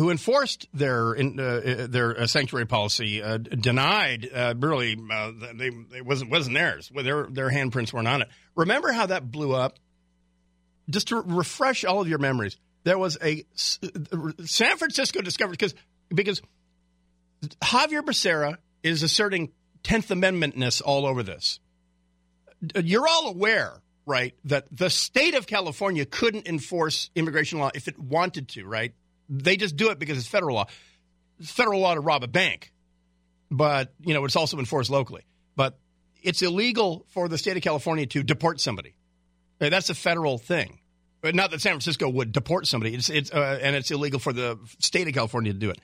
who 0.00 0.10
enforced 0.10 0.66
their 0.72 1.14
uh, 1.14 1.42
uh 1.42 1.86
their 1.86 2.18
uh, 2.18 2.26
sanctuary 2.26 2.66
policy 2.66 3.22
uh, 3.22 3.36
denied 3.36 4.26
uh, 4.34 4.54
really 4.56 4.96
uh, 5.12 5.30
they 5.54 5.70
it 5.94 6.06
wasn't 6.06 6.30
wasn't 6.30 6.54
theirs. 6.54 6.90
Their 6.94 7.26
their 7.26 7.50
handprints 7.50 7.92
weren't 7.92 8.08
on 8.08 8.22
it. 8.22 8.28
Remember 8.54 8.92
how 8.92 9.06
that 9.06 9.30
blew 9.30 9.54
up? 9.54 9.78
Just 10.88 11.08
to 11.08 11.20
refresh 11.20 11.84
all 11.84 12.00
of 12.00 12.08
your 12.08 12.18
memories, 12.18 12.56
there 12.84 12.98
was 12.98 13.18
a 13.22 13.44
San 13.54 14.78
Francisco 14.78 15.20
discovered 15.20 15.52
because 15.52 15.74
because 16.08 16.40
Javier 17.62 18.00
Becerra 18.00 18.56
is 18.82 19.02
asserting 19.02 19.52
Tenth 19.82 20.08
Amendmentness 20.08 20.80
all 20.82 21.04
over 21.04 21.22
this. 21.22 21.60
You're 22.74 23.06
all 23.06 23.28
aware, 23.28 23.82
right, 24.06 24.34
that 24.46 24.64
the 24.70 24.88
state 24.88 25.34
of 25.34 25.46
California 25.46 26.06
couldn't 26.06 26.48
enforce 26.48 27.10
immigration 27.14 27.58
law 27.58 27.70
if 27.74 27.86
it 27.86 27.98
wanted 27.98 28.48
to, 28.48 28.64
right? 28.64 28.94
They 29.30 29.56
just 29.56 29.76
do 29.76 29.90
it 29.90 29.98
because 29.98 30.18
it's 30.18 30.26
federal 30.26 30.56
law. 30.56 30.66
It's 31.38 31.50
federal 31.50 31.80
law 31.80 31.94
to 31.94 32.00
rob 32.00 32.24
a 32.24 32.28
bank, 32.28 32.72
but 33.50 33.94
you 34.00 34.12
know 34.12 34.24
it's 34.24 34.36
also 34.36 34.58
enforced 34.58 34.90
locally. 34.90 35.22
But 35.56 35.78
it's 36.22 36.42
illegal 36.42 37.06
for 37.08 37.28
the 37.28 37.38
state 37.38 37.56
of 37.56 37.62
California 37.62 38.06
to 38.06 38.22
deport 38.22 38.60
somebody. 38.60 38.94
That's 39.58 39.88
a 39.88 39.94
federal 39.94 40.36
thing. 40.36 40.80
Not 41.22 41.50
that 41.50 41.60
San 41.60 41.72
Francisco 41.72 42.08
would 42.08 42.32
deport 42.32 42.66
somebody. 42.66 42.94
It's, 42.94 43.10
it's 43.10 43.30
uh, 43.30 43.58
and 43.60 43.76
it's 43.76 43.90
illegal 43.90 44.18
for 44.18 44.32
the 44.32 44.58
state 44.78 45.06
of 45.06 45.14
California 45.14 45.52
to 45.52 45.58
do 45.58 45.70
it. 45.70 45.78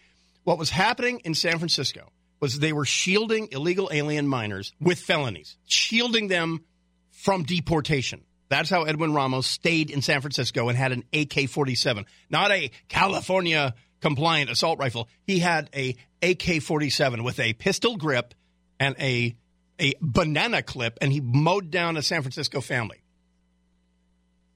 What 0.44 0.58
was 0.58 0.70
happening 0.70 1.20
in 1.24 1.34
San 1.34 1.58
Francisco 1.58 2.10
was 2.40 2.58
they 2.58 2.72
were 2.72 2.84
shielding 2.84 3.48
illegal 3.52 3.90
alien 3.92 4.26
minors 4.26 4.72
with 4.80 4.98
felonies, 4.98 5.56
shielding 5.66 6.28
them 6.28 6.64
from 7.10 7.42
deportation. 7.42 8.22
That's 8.48 8.70
how 8.70 8.84
Edwin 8.84 9.12
Ramos 9.12 9.46
stayed 9.46 9.90
in 9.90 10.02
San 10.02 10.20
Francisco 10.20 10.68
and 10.68 10.78
had 10.78 10.92
an 10.92 11.04
AK 11.12 11.48
47, 11.48 12.06
not 12.30 12.52
a 12.52 12.70
California 12.88 13.74
compliant 14.00 14.50
assault 14.50 14.78
rifle. 14.78 15.08
He 15.26 15.40
had 15.40 15.68
a 15.74 15.96
AK 16.22 16.62
47 16.62 17.24
with 17.24 17.40
a 17.40 17.54
pistol 17.54 17.96
grip 17.96 18.34
and 18.78 18.94
a, 19.00 19.36
a 19.80 19.94
banana 20.00 20.62
clip, 20.62 20.98
and 21.00 21.12
he 21.12 21.20
mowed 21.20 21.70
down 21.70 21.96
a 21.96 22.02
San 22.02 22.22
Francisco 22.22 22.60
family. 22.60 23.02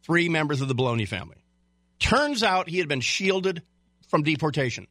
Three 0.05 0.29
members 0.29 0.61
of 0.61 0.69
the 0.69 0.75
Bologna 0.75 1.05
family. 1.05 1.45
Turns 1.99 2.43
out 2.43 2.69
he 2.69 2.79
had 2.79 2.89
been 2.89 3.01
shielded 3.01 3.63
from 4.09 4.23
deportation 4.23 4.87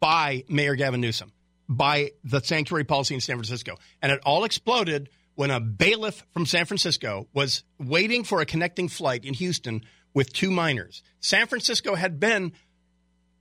by 0.00 0.44
Mayor 0.48 0.74
Gavin 0.74 1.00
Newsom, 1.00 1.32
by 1.68 2.12
the 2.24 2.40
sanctuary 2.40 2.84
policy 2.84 3.14
in 3.14 3.20
San 3.20 3.36
Francisco. 3.36 3.76
And 4.00 4.12
it 4.12 4.20
all 4.24 4.44
exploded 4.44 5.08
when 5.42 5.50
a 5.50 5.58
bailiff 5.58 6.24
from 6.32 6.46
San 6.46 6.66
Francisco 6.66 7.26
was 7.34 7.64
waiting 7.76 8.22
for 8.22 8.40
a 8.40 8.46
connecting 8.46 8.88
flight 8.88 9.24
in 9.24 9.34
Houston 9.34 9.82
with 10.14 10.32
two 10.32 10.52
minors. 10.52 11.02
San 11.18 11.48
Francisco 11.48 11.96
had 11.96 12.20
been 12.20 12.52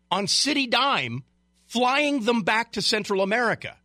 on 0.10 0.25
city 0.25 0.65
dime 0.65 1.24
flying 1.67 2.22
them 2.25 2.41
back 2.41 2.72
to 2.72 2.81
Central 2.81 3.22
America. 3.22 3.77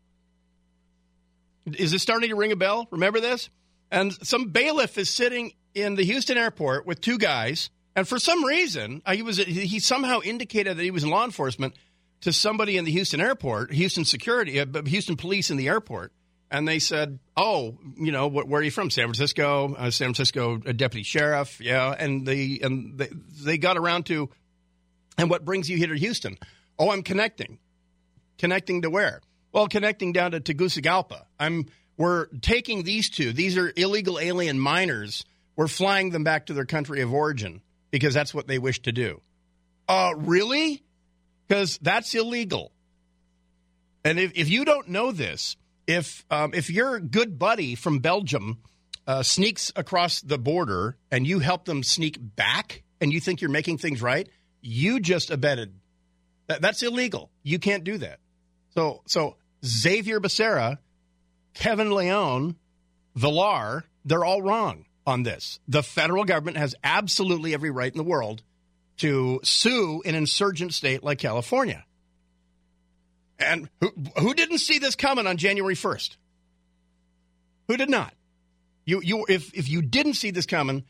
Is 1.67 1.91
this 1.91 2.01
starting 2.01 2.31
to 2.31 2.37
ring 2.37 2.53
a 2.53 2.57
bell? 2.57 2.89
Remember 2.91 3.21
this? 3.21 3.51
And 3.91 4.15
some 4.27 4.49
bailiff 4.49 4.97
is 4.97 5.11
sitting 5.11 5.53
in 5.75 5.97
the 5.97 6.05
Houston 6.07 6.39
airport 6.39 6.87
with 6.87 7.03
two 7.03 7.19
guys, 7.19 7.69
and 7.95 8.09
for 8.09 8.19
some 8.19 8.47
reason, 8.47 9.03
uh, 9.05 9.13
he 9.13 9.21
was 9.21 9.37
he 9.37 9.79
somehow 9.79 10.21
indicated 10.25 10.79
that 10.79 10.83
he 10.83 10.91
was 10.91 11.05
in 11.05 11.11
law 11.11 11.27
enforcement 11.27 11.75
to 12.23 12.33
somebody 12.33 12.79
in 12.79 12.87
the 12.87 12.93
Houston 12.93 13.21
airport, 13.21 13.75
Houston 13.75 14.07
security, 14.07 14.59
uh, 14.59 14.65
Houston 14.87 15.19
police 15.19 15.51
in 15.51 15.59
the 15.59 15.69
airport 15.69 16.15
and 16.51 16.67
they 16.67 16.79
said, 16.79 17.19
"Oh, 17.37 17.79
you 17.97 18.13
know, 18.13 18.29
where 18.29 18.61
are 18.61 18.65
you 18.65 18.71
from? 18.71 18.91
San 18.91 19.07
Francisco, 19.07 19.75
uh, 19.75 19.91
San 19.91 20.15
Francisco 20.15 20.59
deputy 20.59 21.03
sheriff, 21.03 21.61
yeah." 21.61 21.95
And 21.99 22.27
they 22.27 22.61
and 22.63 22.99
they, 22.99 23.09
they 23.43 23.59
got 23.59 23.77
around 23.77 24.07
to, 24.07 24.31
and 25.19 25.29
what 25.31 25.45
brings 25.45 25.69
you 25.69 25.77
here 25.77 25.89
to 25.89 25.99
Houston? 25.99 26.39
Oh, 26.79 26.91
I'm 26.91 27.03
connecting, 27.03 27.59
connecting 28.39 28.83
to 28.83 28.91
where? 28.91 29.21
Well, 29.53 29.69
connecting 29.69 30.13
down 30.13 30.33
to 30.33 30.41
Tegucigalpa. 30.41 31.27
I'm 31.41 31.67
we're 31.97 32.27
taking 32.43 32.83
these 32.83 33.09
two. 33.09 33.33
These 33.33 33.57
are 33.57 33.73
illegal 33.77 34.19
alien 34.19 34.59
minors. 34.59 35.25
We're 35.57 35.69
flying 35.69 36.11
them 36.11 36.25
back 36.25 36.47
to 36.47 36.53
their 36.53 36.67
country 36.67 37.01
of 37.01 37.13
origin 37.13 37.63
because 37.91 38.13
that's 38.13 38.35
what 38.35 38.47
they 38.47 38.59
wish 38.59 38.83
to 38.83 38.93
do. 38.93 39.23
Uh, 39.89 40.13
really? 40.17 40.83
Because 41.49 41.79
that's 41.81 42.15
illegal. 42.15 42.73
And 44.05 44.19
if, 44.19 44.33
if 44.35 44.51
you 44.51 44.65
don't 44.65 44.89
know 44.89 45.13
this, 45.13 45.57
if 45.87 46.25
um, 46.31 46.53
if 46.55 46.71
your 46.71 47.01
good 47.01 47.39
buddy 47.39 47.75
from 47.75 48.01
Belgium 48.01 48.59
uh, 49.07 49.23
sneaks 49.23 49.73
across 49.77 50.21
the 50.21 50.39
border 50.39 50.97
and 51.11 51.27
you 51.27 51.39
help 51.39 51.65
them 51.65 51.83
sneak 51.83 52.19
back, 52.21 52.83
and 53.01 53.13
you 53.13 53.21
think 53.21 53.41
you're 53.41 53.51
making 53.51 53.79
things 53.79 54.03
right, 54.03 54.29
you 54.61 55.01
just 55.01 55.31
abetted. 55.31 55.75
That, 56.49 56.63
that's 56.63 56.83
illegal. 56.83 57.31
You 57.43 57.59
can't 57.59 57.85
do 57.85 57.99
that. 57.99 58.19
So 58.75 59.03
so 59.07 59.37
Xavier 59.65 60.21
Becerra, 60.21 60.79
Kevin 61.55 61.91
Leon, 61.91 62.57
Villar, 63.15 63.85
they're 64.05 64.25
all 64.25 64.43
wrong 64.43 64.87
on 65.07 65.23
this. 65.23 65.61
The 65.69 65.83
federal 65.83 66.25
government 66.25 66.57
has 66.57 66.75
absolutely 66.83 67.55
every 67.55 67.71
right 67.71 67.91
in 67.91 67.97
the 67.97 68.05
world 68.05 68.43
to 68.99 69.41
sue 69.45 70.03
an 70.05 70.15
insurgent 70.15 70.75
state 70.75 71.05
like 71.05 71.19
California. 71.19 71.85
And 73.39 73.69
who, 73.81 73.93
who 74.19 74.35
didn't 74.35 74.59
see 74.59 74.79
this 74.79 74.95
coming 74.95 75.27
on 75.27 75.37
January 75.37 75.75
1st? 75.75 76.17
Who 77.69 77.77
did 77.77 77.91
not? 77.91 78.15
You, 78.85 79.01
you, 79.03 79.27
if, 79.29 79.53
if 79.55 79.69
you 79.69 79.83
didn't 79.83 80.15
see 80.15 80.31
this 80.31 80.47
coming, 80.47 80.85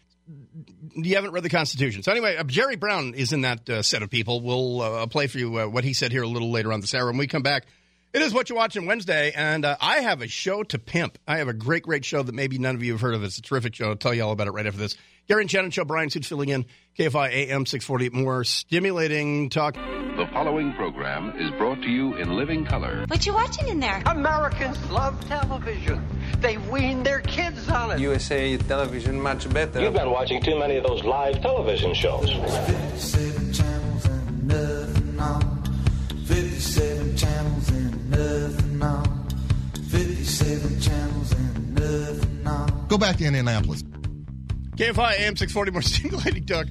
you 0.94 1.14
haven't 1.14 1.32
read 1.32 1.42
the 1.42 1.48
Constitution. 1.48 2.02
So 2.02 2.12
anyway, 2.12 2.36
uh, 2.36 2.44
Jerry 2.44 2.76
Brown 2.76 3.14
is 3.14 3.32
in 3.32 3.42
that 3.42 3.68
uh, 3.68 3.82
set 3.82 4.02
of 4.02 4.10
people. 4.10 4.40
We'll 4.40 4.80
uh, 4.80 5.06
play 5.06 5.26
for 5.26 5.38
you 5.38 5.60
uh, 5.60 5.66
what 5.66 5.84
he 5.84 5.94
said 5.94 6.12
here 6.12 6.22
a 6.22 6.28
little 6.28 6.50
later 6.50 6.72
on 6.72 6.80
this 6.80 6.94
hour. 6.94 7.06
When 7.06 7.16
we 7.16 7.26
come 7.26 7.42
back, 7.42 7.66
it 8.12 8.22
is 8.22 8.32
what 8.32 8.48
you're 8.48 8.56
watching 8.56 8.86
Wednesday, 8.86 9.32
and 9.32 9.64
uh, 9.64 9.76
I 9.80 10.00
have 10.00 10.22
a 10.22 10.28
show 10.28 10.62
to 10.64 10.78
pimp. 10.78 11.18
I 11.26 11.38
have 11.38 11.48
a 11.48 11.52
great, 11.52 11.82
great 11.82 12.04
show 12.04 12.22
that 12.22 12.34
maybe 12.34 12.58
none 12.58 12.74
of 12.74 12.82
you 12.82 12.92
have 12.92 13.00
heard 13.00 13.14
of. 13.14 13.22
It's 13.22 13.38
a 13.38 13.42
terrific 13.42 13.74
show. 13.74 13.90
I'll 13.90 13.96
tell 13.96 14.14
you 14.14 14.24
all 14.24 14.32
about 14.32 14.46
it 14.46 14.52
right 14.52 14.66
after 14.66 14.78
this. 14.78 14.96
Gary 15.28 15.42
and 15.42 15.50
Shannon 15.50 15.70
Show, 15.70 15.84
Brian 15.84 16.08
Suit 16.08 16.24
filling 16.24 16.48
in, 16.48 16.66
KFI 16.98 17.30
AM 17.30 17.66
640. 17.66 18.10
More 18.10 18.44
stimulating 18.44 19.50
talk. 19.50 19.76
The 20.16 20.26
following 20.28 20.72
program 20.72 21.38
is 21.38 21.50
brought 21.58 21.82
to 21.82 21.90
you 21.90 22.14
in 22.14 22.36
living 22.36 22.64
color. 22.64 23.04
What 23.08 23.26
you 23.26 23.34
watching 23.34 23.68
in 23.68 23.80
there? 23.80 24.02
Americans 24.06 24.82
love 24.90 25.22
television. 25.28 26.02
They 26.40 26.56
wean 26.56 27.02
their 27.02 27.20
kids 27.20 27.68
on 27.68 27.90
it. 27.90 28.00
USA 28.00 28.56
television 28.56 29.20
much 29.20 29.46
better. 29.52 29.78
You've 29.78 29.92
been 29.92 30.10
watching 30.10 30.40
too 30.40 30.58
many 30.58 30.76
of 30.76 30.84
those 30.84 31.04
live 31.04 31.42
television 31.42 31.92
shows. 31.92 32.30
57 32.30 33.52
channels 33.52 34.06
and 34.06 34.48
nothing 34.48 35.20
on. 35.20 35.62
57 36.24 37.16
channels 37.18 37.68
and 37.68 38.10
nothing 38.10 38.82
on. 38.82 39.28
57 39.90 40.80
channels 40.80 41.32
and 41.32 41.74
nothing 41.74 42.46
on. 42.46 42.86
Go 42.88 42.96
back 42.96 43.16
to 43.16 43.24
Indianapolis. 43.26 43.82
KFI 44.76 45.20
AM 45.20 45.36
640, 45.36 45.70
more 45.72 45.82
stimulating 45.82 46.46
talk. 46.46 46.66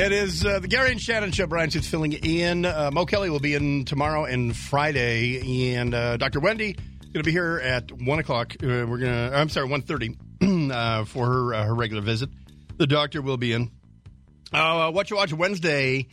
It 0.00 0.12
is 0.12 0.46
uh, 0.46 0.60
the 0.60 0.66
Gary 0.66 0.92
and 0.92 1.00
Shannon 1.00 1.30
show. 1.30 1.46
Brian 1.46 1.70
Suits 1.70 1.86
filling 1.86 2.14
in. 2.14 2.64
Uh, 2.64 2.90
Mo 2.90 3.04
Kelly 3.04 3.28
will 3.28 3.38
be 3.38 3.54
in 3.54 3.84
tomorrow 3.84 4.24
and 4.24 4.56
Friday, 4.56 5.74
and 5.74 5.94
uh, 5.94 6.16
Dr. 6.16 6.40
Wendy 6.40 6.70
is 6.70 7.10
going 7.10 7.22
to 7.22 7.22
be 7.22 7.32
here 7.32 7.60
at 7.62 7.92
one 7.92 8.18
o'clock. 8.18 8.54
Uh, 8.54 8.86
we're 8.88 8.96
gonna. 8.96 9.30
I'm 9.34 9.50
sorry, 9.50 9.68
one 9.68 9.82
thirty 9.82 10.16
uh, 10.40 11.04
for 11.04 11.26
her 11.26 11.54
uh, 11.54 11.64
her 11.64 11.74
regular 11.74 12.00
visit. 12.00 12.30
The 12.78 12.86
doctor 12.86 13.20
will 13.20 13.36
be 13.36 13.52
in. 13.52 13.70
Uh, 14.50 14.90
what 14.90 15.10
you 15.10 15.16
watch 15.16 15.34
Wednesday? 15.34 16.08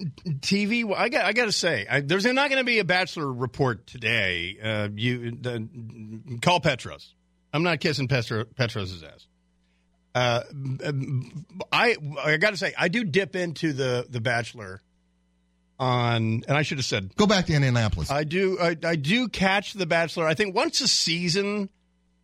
TV. 0.00 0.92
I 0.92 1.08
got. 1.08 1.24
I 1.24 1.32
got 1.34 1.44
to 1.44 1.52
say, 1.52 1.86
I, 1.88 2.00
there's 2.00 2.24
not 2.24 2.50
going 2.50 2.60
to 2.60 2.64
be 2.64 2.80
a 2.80 2.84
Bachelor 2.84 3.32
report 3.32 3.86
today. 3.86 4.58
Uh, 4.60 4.88
you 4.92 5.38
call 6.42 6.58
Petros. 6.58 7.14
I'm 7.52 7.62
not 7.62 7.78
kissing 7.78 8.08
Petro, 8.08 8.44
Petros's 8.44 9.04
ass. 9.04 9.28
Uh, 10.14 10.42
I 11.70 11.96
I 12.24 12.36
got 12.38 12.50
to 12.50 12.56
say, 12.56 12.74
I 12.76 12.88
do 12.88 13.04
dip 13.04 13.36
into 13.36 13.72
the 13.72 14.06
the 14.08 14.20
Bachelor 14.20 14.80
on, 15.78 16.42
and 16.48 16.56
I 16.56 16.62
should 16.62 16.78
have 16.78 16.86
said, 16.86 17.14
go 17.16 17.26
back 17.26 17.46
to 17.46 17.54
Indianapolis. 17.54 18.10
I 18.10 18.24
do, 18.24 18.58
I, 18.60 18.76
I 18.82 18.96
do 18.96 19.28
catch 19.28 19.74
The 19.74 19.86
Bachelor. 19.86 20.26
I 20.26 20.34
think 20.34 20.54
once 20.54 20.80
a 20.80 20.88
season, 20.88 21.68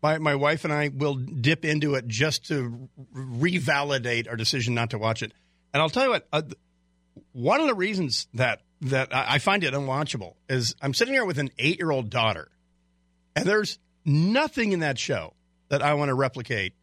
my 0.02 0.18
my 0.18 0.34
wife 0.34 0.64
and 0.64 0.72
I 0.72 0.90
will 0.92 1.14
dip 1.14 1.64
into 1.64 1.94
it 1.94 2.06
just 2.06 2.48
to 2.48 2.88
revalidate 3.14 4.28
our 4.28 4.36
decision 4.36 4.74
not 4.74 4.90
to 4.90 4.98
watch 4.98 5.22
it. 5.22 5.32
And 5.72 5.80
I'll 5.82 5.90
tell 5.90 6.04
you 6.04 6.10
what, 6.10 6.26
uh, 6.32 6.42
one 7.32 7.60
of 7.60 7.68
the 7.68 7.74
reasons 7.74 8.26
that 8.34 8.62
that 8.82 9.14
I 9.14 9.38
find 9.38 9.64
it 9.64 9.72
unwatchable 9.72 10.34
is 10.48 10.74
I'm 10.82 10.94
sitting 10.94 11.14
here 11.14 11.24
with 11.24 11.38
an 11.38 11.50
eight 11.58 11.78
year 11.78 11.90
old 11.90 12.10
daughter, 12.10 12.50
and 13.36 13.46
there's 13.46 13.78
nothing 14.04 14.72
in 14.72 14.80
that 14.80 14.98
show 14.98 15.34
that 15.68 15.80
I 15.80 15.94
want 15.94 16.08
to 16.08 16.14
replicate 16.14 16.74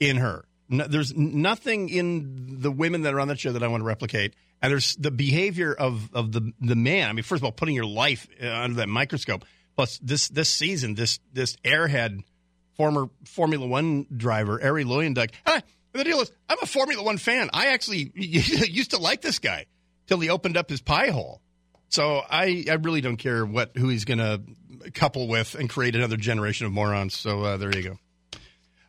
in 0.00 0.16
her. 0.18 0.44
No, 0.68 0.86
there's 0.86 1.14
nothing 1.16 1.88
in 1.88 2.60
the 2.60 2.70
women 2.70 3.02
that 3.02 3.14
are 3.14 3.20
on 3.20 3.28
that 3.28 3.38
show 3.38 3.52
that 3.52 3.62
I 3.62 3.68
want 3.68 3.82
to 3.82 3.86
replicate. 3.86 4.34
And 4.60 4.72
there's 4.72 4.96
the 4.96 5.10
behavior 5.10 5.72
of, 5.72 6.08
of 6.14 6.32
the 6.32 6.52
the 6.60 6.74
man. 6.74 7.08
I 7.08 7.12
mean, 7.12 7.22
first 7.22 7.40
of 7.40 7.44
all, 7.44 7.52
putting 7.52 7.74
your 7.74 7.86
life 7.86 8.26
uh, 8.42 8.48
under 8.48 8.76
that 8.76 8.88
microscope. 8.88 9.44
Plus, 9.76 9.98
this 9.98 10.28
this 10.28 10.48
season, 10.48 10.94
this 10.94 11.20
this 11.32 11.56
airhead, 11.58 12.24
former 12.76 13.10
Formula 13.24 13.66
One 13.66 14.06
driver, 14.14 14.60
Arie 14.60 14.84
Luyendyk. 14.84 15.30
Ah, 15.44 15.60
the 15.92 16.04
deal 16.04 16.20
is, 16.20 16.32
I'm 16.48 16.58
a 16.62 16.66
Formula 16.66 17.02
One 17.02 17.18
fan. 17.18 17.50
I 17.52 17.68
actually 17.68 18.10
used 18.14 18.92
to 18.92 18.98
like 18.98 19.20
this 19.20 19.38
guy 19.38 19.66
till 20.06 20.18
he 20.20 20.30
opened 20.30 20.56
up 20.56 20.70
his 20.70 20.80
pie 20.80 21.10
hole. 21.10 21.42
So 21.88 22.22
I, 22.28 22.64
I 22.68 22.74
really 22.74 23.00
don't 23.00 23.16
care 23.16 23.44
what 23.44 23.76
who 23.76 23.88
he's 23.88 24.04
going 24.04 24.18
to 24.18 24.40
couple 24.92 25.28
with 25.28 25.54
and 25.54 25.68
create 25.68 25.94
another 25.94 26.16
generation 26.16 26.66
of 26.66 26.72
morons. 26.72 27.16
So 27.16 27.42
uh, 27.42 27.56
there 27.56 27.74
you 27.74 27.82
go. 27.82 27.98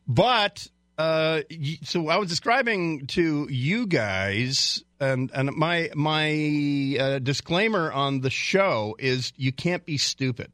But 0.08 0.68
uh, 0.98 1.42
so 1.84 2.10
I 2.10 2.18
was 2.18 2.30
describing 2.30 3.08
to 3.08 3.48
you 3.50 3.86
guys, 3.86 4.84
and 5.00 5.30
and 5.34 5.56
my 5.56 5.92
my 5.96 6.98
uh, 7.00 7.20
disclaimer 7.20 7.92
on 7.92 8.22
the 8.22 8.30
show 8.30 8.96
is 8.98 9.32
you 9.38 9.52
can't 9.52 9.86
be 9.86 9.98
stupid. 9.98 10.52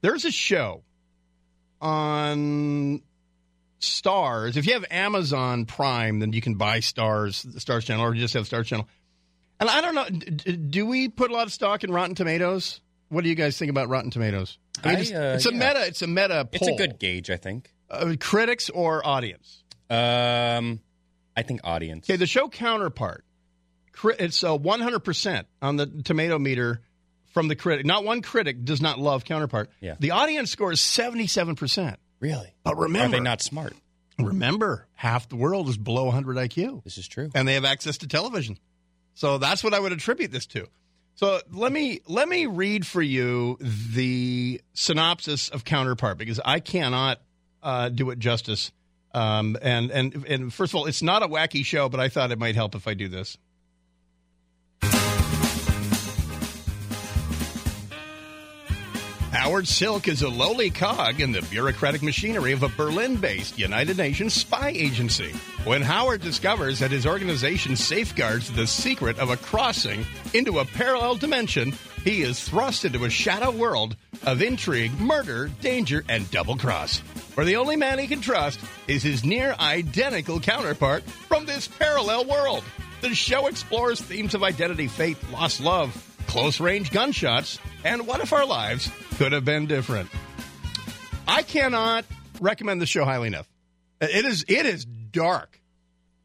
There's 0.00 0.24
a 0.24 0.30
show 0.30 0.82
on 1.80 3.02
Starz. 3.80 4.56
If 4.56 4.66
you 4.66 4.72
have 4.74 4.86
Amazon 4.90 5.66
Prime, 5.66 6.20
then 6.20 6.32
you 6.32 6.40
can 6.40 6.54
buy 6.54 6.78
Starz, 6.78 7.42
the 7.42 7.60
Starz 7.60 7.84
channel, 7.84 8.04
or 8.04 8.14
you 8.14 8.20
just 8.20 8.34
have 8.34 8.48
Starz 8.48 8.66
channel. 8.66 8.88
And 9.58 9.68
I 9.68 9.82
don't 9.82 9.94
know, 9.94 10.08
do 10.54 10.86
we 10.86 11.08
put 11.08 11.30
a 11.30 11.34
lot 11.34 11.46
of 11.46 11.52
stock 11.52 11.84
in 11.84 11.92
Rotten 11.92 12.14
Tomatoes? 12.14 12.80
What 13.10 13.24
do 13.24 13.28
you 13.28 13.34
guys 13.34 13.58
think 13.58 13.70
about 13.70 13.90
Rotten 13.90 14.10
Tomatoes? 14.10 14.56
I 14.82 14.88
mean, 14.88 14.96
I, 14.96 15.00
it's, 15.00 15.12
uh, 15.12 15.32
it's 15.36 15.46
a 15.46 15.52
yeah. 15.52 15.58
meta. 15.58 15.86
It's 15.86 16.02
a 16.02 16.06
meta. 16.06 16.48
It's 16.50 16.66
a 16.66 16.76
good 16.76 16.98
gauge, 16.98 17.28
I 17.28 17.36
think. 17.36 17.70
Uh, 17.90 18.14
critics 18.20 18.70
or 18.70 19.06
audience? 19.06 19.62
Um, 19.88 20.80
I 21.36 21.42
think 21.42 21.60
audience. 21.64 22.08
Okay, 22.08 22.16
the 22.16 22.26
show 22.26 22.48
counterpart. 22.48 23.24
It's 24.18 24.42
uh, 24.44 24.56
100% 24.56 25.44
on 25.60 25.76
the 25.76 25.86
tomato 25.86 26.38
meter 26.38 26.80
from 27.34 27.48
the 27.48 27.56
critic. 27.56 27.84
Not 27.84 28.04
one 28.04 28.22
critic 28.22 28.64
does 28.64 28.80
not 28.80 28.98
love 28.98 29.24
counterpart. 29.24 29.70
Yeah. 29.80 29.96
The 29.98 30.12
audience 30.12 30.50
score 30.50 30.72
is 30.72 30.80
77%. 30.80 31.96
Really? 32.20 32.54
But 32.64 32.76
remember, 32.78 33.16
Are 33.16 33.18
they 33.20 33.22
not 33.24 33.42
smart? 33.42 33.74
remember, 34.18 34.86
half 34.94 35.28
the 35.28 35.36
world 35.36 35.68
is 35.68 35.76
below 35.78 36.04
100 36.04 36.36
IQ. 36.36 36.84
This 36.84 36.98
is 36.98 37.08
true. 37.08 37.30
and 37.34 37.46
they 37.48 37.54
have 37.54 37.64
access 37.64 37.98
to 37.98 38.06
television. 38.08 38.58
So 39.14 39.38
that's 39.38 39.64
what 39.64 39.74
I 39.74 39.80
would 39.80 39.92
attribute 39.92 40.30
this 40.30 40.46
to. 40.46 40.66
So 41.16 41.40
let 41.52 41.72
me 41.72 42.00
let 42.06 42.28
me 42.28 42.46
read 42.46 42.86
for 42.86 43.02
you 43.02 43.58
the 43.60 44.60
synopsis 44.72 45.48
of 45.50 45.64
Counterpart 45.64 46.16
because 46.16 46.40
I 46.42 46.60
cannot 46.60 47.20
uh, 47.62 47.88
do 47.88 48.10
it 48.10 48.18
justice. 48.18 48.72
Um, 49.12 49.56
and 49.60 49.90
and 49.90 50.24
and 50.26 50.54
first 50.54 50.72
of 50.72 50.76
all, 50.76 50.86
it's 50.86 51.02
not 51.02 51.22
a 51.22 51.28
wacky 51.28 51.64
show, 51.64 51.88
but 51.88 52.00
I 52.00 52.08
thought 52.08 52.30
it 52.30 52.38
might 52.38 52.54
help 52.54 52.74
if 52.74 52.86
I 52.86 52.94
do 52.94 53.08
this. 53.08 53.36
Howard 59.32 59.66
Silk 59.68 60.06
is 60.06 60.22
a 60.22 60.28
lowly 60.28 60.70
cog 60.70 61.20
in 61.20 61.32
the 61.32 61.42
bureaucratic 61.42 62.02
machinery 62.02 62.52
of 62.52 62.62
a 62.62 62.68
Berlin 62.68 63.16
based 63.16 63.58
United 63.58 63.96
Nations 63.96 64.34
spy 64.34 64.68
agency. 64.68 65.32
When 65.64 65.82
Howard 65.82 66.20
discovers 66.20 66.78
that 66.80 66.90
his 66.90 67.06
organization 67.06 67.74
safeguards 67.74 68.52
the 68.52 68.66
secret 68.66 69.18
of 69.18 69.30
a 69.30 69.36
crossing 69.36 70.04
into 70.34 70.58
a 70.58 70.64
parallel 70.64 71.16
dimension, 71.16 71.72
he 72.04 72.22
is 72.22 72.42
thrust 72.42 72.84
into 72.84 73.04
a 73.04 73.10
shadow 73.10 73.50
world 73.50 73.96
of 74.24 74.42
intrigue, 74.42 74.98
murder, 74.98 75.50
danger, 75.60 76.04
and 76.08 76.30
double 76.30 76.56
cross. 76.56 76.98
Where 77.34 77.46
the 77.46 77.56
only 77.56 77.76
man 77.76 77.98
he 77.98 78.06
can 78.06 78.20
trust 78.20 78.60
is 78.88 79.02
his 79.02 79.24
near 79.24 79.54
identical 79.58 80.40
counterpart 80.40 81.04
from 81.04 81.46
this 81.46 81.68
parallel 81.68 82.24
world. 82.24 82.64
The 83.00 83.14
show 83.14 83.46
explores 83.46 84.00
themes 84.00 84.34
of 84.34 84.42
identity, 84.42 84.88
fate, 84.88 85.16
lost 85.32 85.60
love, 85.60 85.94
close 86.26 86.60
range 86.60 86.90
gunshots, 86.90 87.58
and 87.84 88.06
what 88.06 88.20
if 88.20 88.32
our 88.32 88.46
lives 88.46 88.90
could 89.16 89.32
have 89.32 89.44
been 89.44 89.66
different? 89.66 90.10
I 91.26 91.42
cannot 91.42 92.04
recommend 92.40 92.80
the 92.80 92.86
show 92.86 93.04
highly 93.04 93.28
enough. 93.28 93.48
It 94.00 94.24
is 94.24 94.44
it 94.48 94.66
is 94.66 94.84
dark 94.84 95.59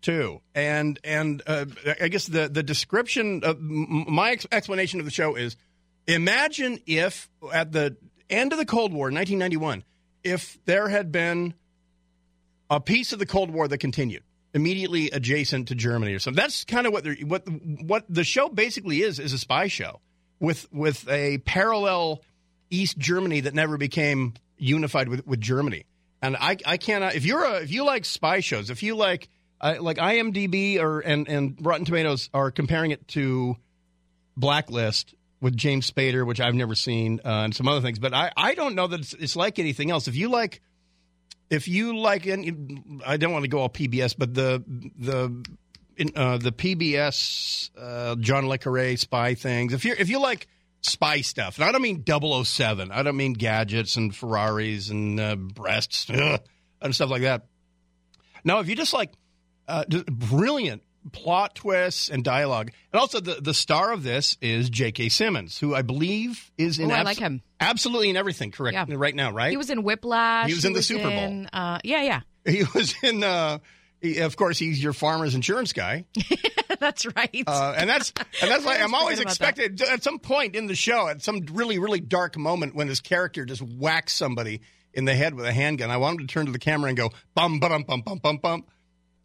too, 0.05 0.41
and 0.53 0.99
and 1.03 1.41
uh, 1.47 1.65
I 1.99 2.07
guess 2.07 2.27
the 2.27 2.47
the 2.47 2.63
description 2.63 3.43
of 3.43 3.59
my 3.59 4.31
ex- 4.31 4.47
explanation 4.51 4.99
of 4.99 5.05
the 5.05 5.11
show 5.11 5.35
is: 5.35 5.57
imagine 6.07 6.79
if 6.85 7.29
at 7.51 7.71
the 7.71 7.97
end 8.29 8.53
of 8.53 8.59
the 8.59 8.65
Cold 8.65 8.93
War, 8.93 9.05
1991, 9.05 9.83
if 10.23 10.57
there 10.65 10.87
had 10.87 11.11
been 11.11 11.55
a 12.69 12.79
piece 12.79 13.13
of 13.13 13.19
the 13.19 13.25
Cold 13.25 13.49
War 13.49 13.67
that 13.67 13.79
continued 13.79 14.23
immediately 14.53 15.09
adjacent 15.11 15.67
to 15.67 15.75
Germany 15.75 16.13
or 16.13 16.19
something. 16.19 16.41
That's 16.41 16.63
kind 16.63 16.87
of 16.87 16.93
what 16.93 17.05
what 17.23 17.43
what 17.47 18.05
the 18.07 18.23
show 18.23 18.47
basically 18.47 19.01
is 19.01 19.19
is 19.19 19.33
a 19.33 19.37
spy 19.37 19.67
show 19.67 19.99
with 20.39 20.71
with 20.71 21.07
a 21.09 21.39
parallel 21.39 22.21
East 22.69 22.97
Germany 22.97 23.41
that 23.41 23.53
never 23.53 23.77
became 23.77 24.33
unified 24.57 25.09
with, 25.09 25.27
with 25.27 25.41
Germany. 25.41 25.85
And 26.21 26.37
I 26.37 26.57
I 26.65 26.77
cannot 26.77 27.15
if 27.15 27.25
you're 27.25 27.43
a 27.43 27.55
if 27.61 27.71
you 27.71 27.85
like 27.85 28.05
spy 28.05 28.39
shows 28.39 28.69
if 28.69 28.81
you 28.81 28.95
like 28.95 29.27
uh, 29.61 29.75
like 29.79 29.97
IMDb 29.97 30.79
or 30.79 30.99
and 30.99 31.27
and 31.27 31.57
Rotten 31.61 31.85
Tomatoes 31.85 32.29
are 32.33 32.51
comparing 32.51 32.91
it 32.91 33.07
to 33.09 33.55
Blacklist 34.37 35.15
with 35.41 35.55
James 35.55 35.89
Spader, 35.89 36.25
which 36.25 36.39
I've 36.39 36.55
never 36.55 36.75
seen, 36.75 37.21
uh, 37.23 37.43
and 37.43 37.55
some 37.55 37.67
other 37.67 37.81
things. 37.81 37.99
But 37.99 38.13
I, 38.13 38.31
I 38.35 38.55
don't 38.55 38.75
know 38.75 38.87
that 38.87 39.01
it's, 39.01 39.13
it's 39.13 39.35
like 39.35 39.59
anything 39.59 39.91
else. 39.91 40.07
If 40.07 40.15
you 40.15 40.29
like, 40.29 40.61
if 41.49 41.67
you 41.67 41.97
like, 41.97 42.27
I 42.27 43.17
don't 43.17 43.31
want 43.31 43.43
to 43.43 43.49
go 43.49 43.59
all 43.59 43.69
PBS, 43.69 44.15
but 44.17 44.33
the 44.33 44.63
the 44.97 45.45
in, 45.97 46.11
uh, 46.15 46.37
the 46.37 46.51
PBS 46.51 47.69
uh, 47.77 48.15
John 48.15 48.47
le 48.47 48.57
Carre 48.57 48.97
spy 48.97 49.35
things. 49.35 49.73
If 49.73 49.85
you 49.85 49.95
if 49.97 50.09
you 50.09 50.19
like 50.19 50.47
spy 50.81 51.21
stuff, 51.21 51.57
and 51.57 51.65
I 51.65 51.71
don't 51.71 51.81
mean 51.81 52.03
007, 52.05 52.91
I 52.91 53.03
don't 53.03 53.17
mean 53.17 53.33
gadgets 53.33 53.95
and 53.95 54.15
Ferraris 54.15 54.89
and 54.89 55.19
uh, 55.19 55.35
breasts 55.35 56.07
ugh, 56.09 56.41
and 56.81 56.93
stuff 56.93 57.09
like 57.09 57.21
that. 57.21 57.45
No, 58.43 58.59
if 58.59 58.69
you 58.69 58.75
just 58.75 58.93
like 58.93 59.11
uh, 59.67 59.83
brilliant 60.11 60.83
plot 61.11 61.53
twists 61.55 62.09
and 62.09 62.23
dialogue, 62.23 62.71
and 62.91 62.99
also 62.99 63.19
the 63.19 63.35
the 63.41 63.53
star 63.53 63.91
of 63.93 64.03
this 64.03 64.37
is 64.41 64.69
J.K. 64.69 65.09
Simmons, 65.09 65.57
who 65.59 65.75
I 65.75 65.81
believe 65.83 66.51
is 66.57 66.79
in 66.79 66.89
Ooh, 66.89 66.93
I 66.93 67.03
like 67.03 67.17
him. 67.19 67.41
absolutely 67.59 68.09
in 68.09 68.17
everything. 68.17 68.51
Correct 68.51 68.73
Yeah. 68.73 68.85
right 68.97 69.13
now, 69.15 69.31
right? 69.31 69.51
He 69.51 69.57
was 69.57 69.69
in 69.69 69.83
Whiplash. 69.83 70.47
He 70.47 70.53
was 70.55 70.65
in 70.65 70.73
the 70.73 70.81
Super 70.81 71.03
Bowl. 71.09 71.11
in, 71.11 71.47
Uh, 71.53 71.79
yeah, 71.83 72.01
yeah. 72.01 72.21
He 72.45 72.63
was 72.73 72.95
in. 73.03 73.23
Uh, 73.23 73.59
he, 74.01 74.19
of 74.19 74.35
course, 74.35 74.57
he's 74.59 74.81
your 74.83 74.93
farmer's 74.93 75.35
insurance 75.35 75.73
guy. 75.73 76.05
That's 76.79 77.05
right. 77.15 77.43
Uh, 77.47 77.73
and 77.77 77.89
that's 77.89 78.11
and 78.41 78.51
that's 78.51 78.65
like 78.65 78.79
I 78.81 78.83
I'm 78.83 78.93
always 78.93 79.19
always 79.19 79.37
forget 79.37 79.57
about 79.57 79.59
expected 79.59 79.81
at 79.93 80.03
some 80.03 80.19
point 80.19 80.55
in 80.55 80.67
the 80.67 80.75
show, 80.75 81.07
at 81.07 81.23
some 81.23 81.45
really 81.53 81.79
really 81.79 82.01
dark 82.01 82.37
moment 82.37 82.75
when 82.75 82.87
this 82.87 82.99
character 82.99 83.45
just 83.45 83.61
whacks 83.61 84.13
somebody 84.13 84.61
in 84.93 85.05
the 85.05 85.15
head 85.15 85.33
with 85.35 85.45
a 85.45 85.53
handgun. 85.53 85.89
I 85.89 85.97
want 85.97 86.19
him 86.19 86.27
to 86.27 86.33
turn 86.33 86.45
to 86.47 86.51
the 86.51 86.59
camera 86.59 86.89
and 86.89 86.97
go 86.97 87.11
bum 87.33 87.59
bum 87.59 87.83
bum 87.83 88.01
bum 88.01 88.17
bum 88.19 88.37
bum. 88.37 88.65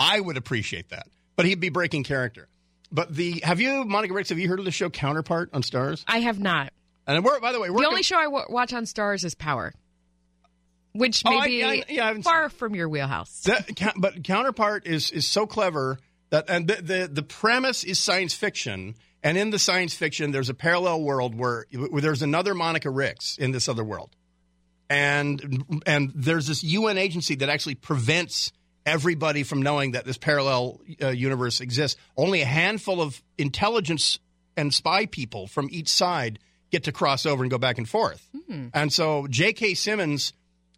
I 0.01 0.19
would 0.19 0.37
appreciate 0.37 0.89
that, 0.89 1.07
but 1.37 1.45
he'd 1.47 1.61
be 1.61 1.69
breaking 1.69 2.03
character. 2.05 2.49
But 2.91 3.15
the 3.15 3.41
have 3.45 3.61
you 3.61 3.85
Monica 3.85 4.15
Ricks? 4.15 4.31
Have 4.31 4.39
you 4.41 4.49
heard 4.49 4.59
of 4.59 4.65
the 4.65 4.73
show 4.73 4.91
Counterpart 4.91 5.51
on 5.53 5.63
Starz? 5.63 6.03
I 6.09 6.19
have 6.21 6.41
not. 6.41 6.73
And 7.07 7.25
we're 7.25 7.39
by 7.39 7.53
the 7.53 7.61
way, 7.61 7.71
we're 7.71 7.83
the 7.83 7.87
only 7.89 8.03
show 8.03 8.17
I 8.17 8.25
w- 8.25 8.45
watch 8.49 8.73
on 8.73 8.85
Starz 8.85 9.25
is 9.25 9.35
Power, 9.35 9.73
which 10.93 11.23
Oh, 11.25 11.31
may 11.31 11.39
I- 11.39 11.47
be 11.47 11.65
I- 11.65 11.85
yeah, 11.89 12.09
I 12.09 12.23
far 12.23 12.49
from 12.49 12.75
your 12.75 12.89
wheelhouse. 12.89 13.43
That, 13.43 13.69
but 13.97 14.25
counterpart 14.25 14.87
is 14.87 15.11
is 15.11 15.27
so 15.27 15.47
clever 15.47 15.99
that 16.31 16.47
and 16.49 16.67
the, 16.67 16.77
the 16.83 17.11
the 17.13 17.23
premise 17.23 17.85
is 17.85 17.99
science 17.99 18.35
fiction, 18.35 18.95
and 19.23 19.37
in 19.39 19.51
the 19.51 19.59
science 19.59 19.95
fiction, 19.95 20.31
there's 20.33 20.49
a 20.49 20.55
parallel 20.55 21.03
world 21.03 21.35
where, 21.35 21.67
where 21.73 22.01
there's 22.03 22.23
another 22.23 22.55
Monica 22.55 22.91
Ricks 22.91 23.37
in 23.39 23.53
this 23.53 23.69
other 23.69 23.85
world, 23.85 24.15
and 24.89 25.65
and 25.87 26.13
there's 26.15 26.47
this 26.47 26.65
UN 26.65 26.99
agency 26.99 27.37
that 27.37 27.49
actually 27.49 27.75
prevents 27.77 28.53
everybody 28.87 29.43
from 29.43 29.63
knowing 29.63 29.93
that 29.93 30.05
this 30.05 30.19
parallel 30.19 30.81
uh, 31.03 31.09
universe 31.09 31.61
exists. 31.61 32.01
Only 32.17 32.43
a 32.43 32.47
handful 32.47 33.01
of 33.01 33.23
intelligence 33.39 34.19
and 34.57 34.73
spy 34.73 35.07
people 35.07 35.47
from 35.47 35.69
each 35.71 35.89
side 35.89 36.39
get 36.71 36.85
to 36.85 36.93
cross 36.93 37.27
over 37.27 37.43
and 37.43 37.51
go 37.51 37.59
back 37.59 37.79
and 37.79 37.89
forth. 37.89 38.29
And 38.75 38.93
so 38.93 39.27
J.K. 39.29 39.75
Simmons 39.75 40.33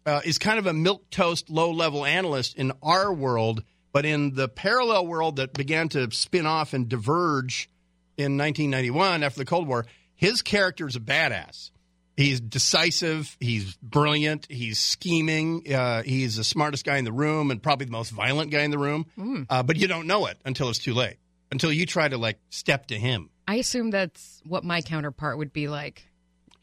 uh, 0.05 0.21
is 0.25 0.37
kind 0.37 0.59
of 0.59 0.67
a 0.67 0.73
milk 0.73 1.09
toast, 1.09 1.49
low 1.49 1.71
level 1.71 2.05
analyst 2.05 2.55
in 2.55 2.71
our 2.81 3.13
world, 3.13 3.63
but 3.91 4.05
in 4.05 4.33
the 4.35 4.47
parallel 4.47 5.07
world 5.07 5.35
that 5.37 5.53
began 5.53 5.89
to 5.89 6.09
spin 6.11 6.45
off 6.45 6.73
and 6.73 6.89
diverge 6.89 7.69
in 8.17 8.37
1991 8.37 9.23
after 9.23 9.39
the 9.39 9.45
Cold 9.45 9.67
War, 9.67 9.85
his 10.15 10.41
character 10.41 10.87
is 10.87 10.95
a 10.95 10.99
badass. 10.99 11.71
He's 12.15 12.39
decisive. 12.39 13.35
He's 13.39 13.75
brilliant. 13.77 14.45
He's 14.49 14.77
scheming. 14.77 15.73
Uh, 15.73 16.03
he's 16.03 16.35
the 16.35 16.43
smartest 16.43 16.85
guy 16.85 16.97
in 16.97 17.05
the 17.05 17.11
room 17.11 17.49
and 17.49 17.61
probably 17.61 17.85
the 17.85 17.91
most 17.91 18.11
violent 18.11 18.51
guy 18.51 18.61
in 18.61 18.71
the 18.71 18.77
room. 18.77 19.07
Mm. 19.17 19.47
Uh, 19.49 19.63
but 19.63 19.77
you 19.77 19.87
don't 19.87 20.05
know 20.05 20.27
it 20.27 20.37
until 20.45 20.69
it's 20.69 20.79
too 20.79 20.93
late. 20.93 21.17
Until 21.51 21.71
you 21.71 21.85
try 21.85 22.07
to 22.07 22.17
like 22.17 22.39
step 22.49 22.87
to 22.87 22.99
him. 22.99 23.29
I 23.47 23.55
assume 23.55 23.89
that's 23.89 24.41
what 24.45 24.63
my 24.63 24.81
counterpart 24.81 25.37
would 25.37 25.53
be 25.53 25.67
like, 25.67 26.07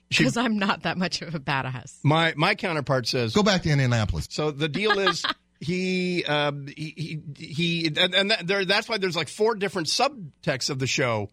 because 0.08 0.36
I'm 0.36 0.58
not 0.58 0.82
that 0.82 0.96
much 0.96 1.22
of 1.22 1.34
a 1.34 1.40
badass. 1.40 1.98
My 2.02 2.32
my 2.36 2.54
counterpart 2.54 3.06
says 3.06 3.32
Go 3.34 3.42
back 3.42 3.62
to 3.62 3.70
Indianapolis. 3.70 4.26
So 4.30 4.50
the 4.50 4.68
deal 4.68 4.98
is 4.98 5.24
he 5.60 6.24
um, 6.24 6.66
he 6.66 7.20
he, 7.36 7.44
he 7.44 7.86
and, 7.86 8.14
and 8.14 8.30
that, 8.30 8.46
there, 8.46 8.64
that's 8.64 8.88
why 8.88 8.98
there's 8.98 9.16
like 9.16 9.28
four 9.28 9.54
different 9.54 9.88
subtexts 9.88 10.70
of 10.70 10.78
the 10.78 10.86
show 10.86 11.28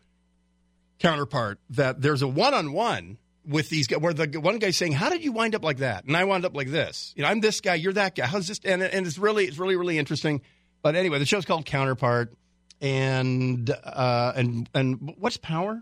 counterpart 1.00 1.60
that 1.72 2.02
there's 2.02 2.22
a 2.22 2.28
one 2.28 2.54
on 2.54 2.74
one 2.74 3.18
with 3.48 3.70
these 3.70 3.88
guys 3.88 4.00
where 4.00 4.14
the 4.14 4.40
one 4.40 4.58
guy's 4.60 4.76
saying 4.78 4.92
how 4.92 5.10
did 5.10 5.24
you 5.24 5.32
wind 5.32 5.56
up 5.56 5.64
like 5.64 5.78
that 5.78 6.04
and 6.06 6.18
I 6.18 6.24
wound 6.26 6.44
up 6.46 6.56
like 6.56 6.70
this 6.70 7.14
you 7.16 7.24
know 7.24 7.30
I'm 7.30 7.40
this 7.40 7.62
guy 7.62 7.76
you're 7.76 7.94
that 7.94 8.16
guy 8.16 8.26
how's 8.26 8.48
this 8.48 8.60
and, 8.66 8.84
and 8.84 9.08
it's 9.08 9.18
really 9.18 9.46
it's 9.46 9.58
really 9.58 9.76
really 9.78 9.98
interesting 9.98 10.42
but 10.82 10.96
anyway 10.96 11.20
the 11.20 11.26
show's 11.26 11.46
called 11.46 11.66
counterpart 11.66 12.34
and 12.82 13.70
uh 13.70 14.34
and 14.36 14.70
and 14.74 15.16
what's 15.18 15.38
power 15.38 15.82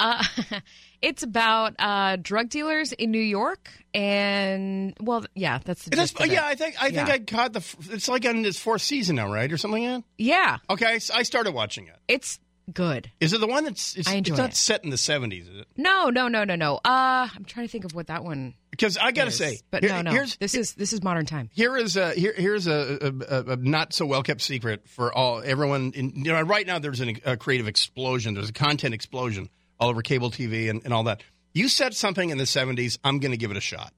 Uh, 0.00 0.22
it's 1.02 1.22
about 1.22 1.74
uh, 1.78 2.16
drug 2.20 2.48
dealers 2.48 2.92
in 2.92 3.12
New 3.12 3.20
York, 3.22 3.70
and 3.94 4.94
well, 5.00 5.24
yeah, 5.36 5.60
that's 5.64 5.84
the 5.84 5.92
It 5.92 5.98
is- 5.98 6.10
gist 6.10 6.20
of 6.20 6.26
it. 6.26 6.32
yeah, 6.32 6.44
I 6.44 6.54
think 6.56 6.74
I 6.82 6.90
think 6.90 7.08
I 7.08 7.18
caught 7.20 7.52
the. 7.52 7.62
It's 7.90 8.08
like 8.08 8.26
on 8.26 8.44
its 8.44 8.58
fourth 8.58 8.82
season 8.82 9.16
now, 9.16 9.30
right, 9.32 9.52
or 9.52 9.56
something 9.58 9.84
like 9.84 10.02
that. 10.02 10.04
Yeah, 10.18 10.58
Okay, 10.68 10.98
so 10.98 11.14
I 11.14 11.22
started 11.22 11.52
watching 11.54 11.86
it. 11.86 11.94
it's 12.08 12.40
good. 12.72 13.10
Is 13.20 13.32
it 13.32 13.40
the 13.40 13.46
one 13.46 13.64
that's? 13.64 13.96
It's, 13.96 14.08
I 14.08 14.14
enjoy 14.14 14.34
it's 14.34 14.38
not 14.38 14.50
it. 14.50 14.56
set 14.56 14.84
in 14.84 14.90
the 14.90 14.98
seventies, 14.98 15.48
is 15.48 15.60
it? 15.60 15.66
No, 15.76 16.10
no, 16.10 16.28
no, 16.28 16.44
no, 16.44 16.54
no. 16.54 16.76
Uh, 16.76 17.28
I'm 17.34 17.44
trying 17.44 17.66
to 17.66 17.72
think 17.72 17.84
of 17.84 17.94
what 17.94 18.08
that 18.08 18.24
one. 18.24 18.54
Because 18.70 18.96
I 18.96 19.12
got 19.12 19.24
to 19.24 19.28
is. 19.28 19.36
say, 19.38 19.58
but 19.70 19.82
here- 19.82 19.92
no, 19.92 20.02
no. 20.02 20.10
here's 20.12 20.36
This 20.36 20.54
is 20.54 20.74
this 20.74 20.92
is 20.92 21.02
modern 21.02 21.26
time. 21.26 21.50
here 21.52 21.76
is 21.76 21.96
a 21.96 22.12
here, 22.12 22.34
here's 22.36 22.66
a, 22.66 23.12
a, 23.28 23.52
a 23.52 23.56
not 23.56 23.92
so 23.92 24.06
well 24.06 24.22
kept 24.22 24.40
secret 24.40 24.88
for 24.88 25.12
all 25.12 25.42
everyone. 25.44 25.92
In, 25.94 26.24
you 26.24 26.32
know, 26.32 26.40
right 26.42 26.66
now 26.66 26.78
there's 26.78 27.00
an, 27.00 27.18
a 27.24 27.36
creative 27.36 27.68
explosion. 27.68 28.34
There's 28.34 28.48
a 28.50 28.54
content 28.54 28.94
explosion 28.94 29.48
all 29.78 29.88
over 29.90 30.02
cable 30.02 30.30
TV 30.30 30.70
and, 30.70 30.82
and 30.84 30.92
all 30.94 31.04
that. 31.04 31.22
You 31.54 31.68
said 31.68 31.94
something 31.94 32.30
in 32.30 32.38
the 32.38 32.46
seventies. 32.46 32.98
I'm 33.04 33.18
going 33.18 33.32
to 33.32 33.36
give 33.36 33.50
it 33.50 33.56
a 33.56 33.60
shot. 33.60 33.92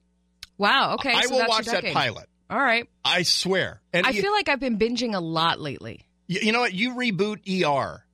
Wow. 0.57 0.93
Okay, 0.95 1.13
I 1.13 1.21
so 1.23 1.35
will 1.35 1.47
watch 1.47 1.65
that 1.65 1.85
pilot. 1.85 2.27
All 2.49 2.59
right. 2.59 2.87
I 3.03 3.23
swear. 3.23 3.81
And 3.91 4.05
I 4.05 4.11
you, 4.11 4.21
feel 4.21 4.31
like 4.31 4.49
I've 4.49 4.59
been 4.59 4.77
binging 4.77 5.15
a 5.15 5.19
lot 5.19 5.59
lately. 5.59 6.05
you, 6.27 6.41
you 6.43 6.51
know 6.51 6.59
what? 6.59 6.73
You 6.73 6.93
reboot 6.93 7.39
ER, 7.65 8.04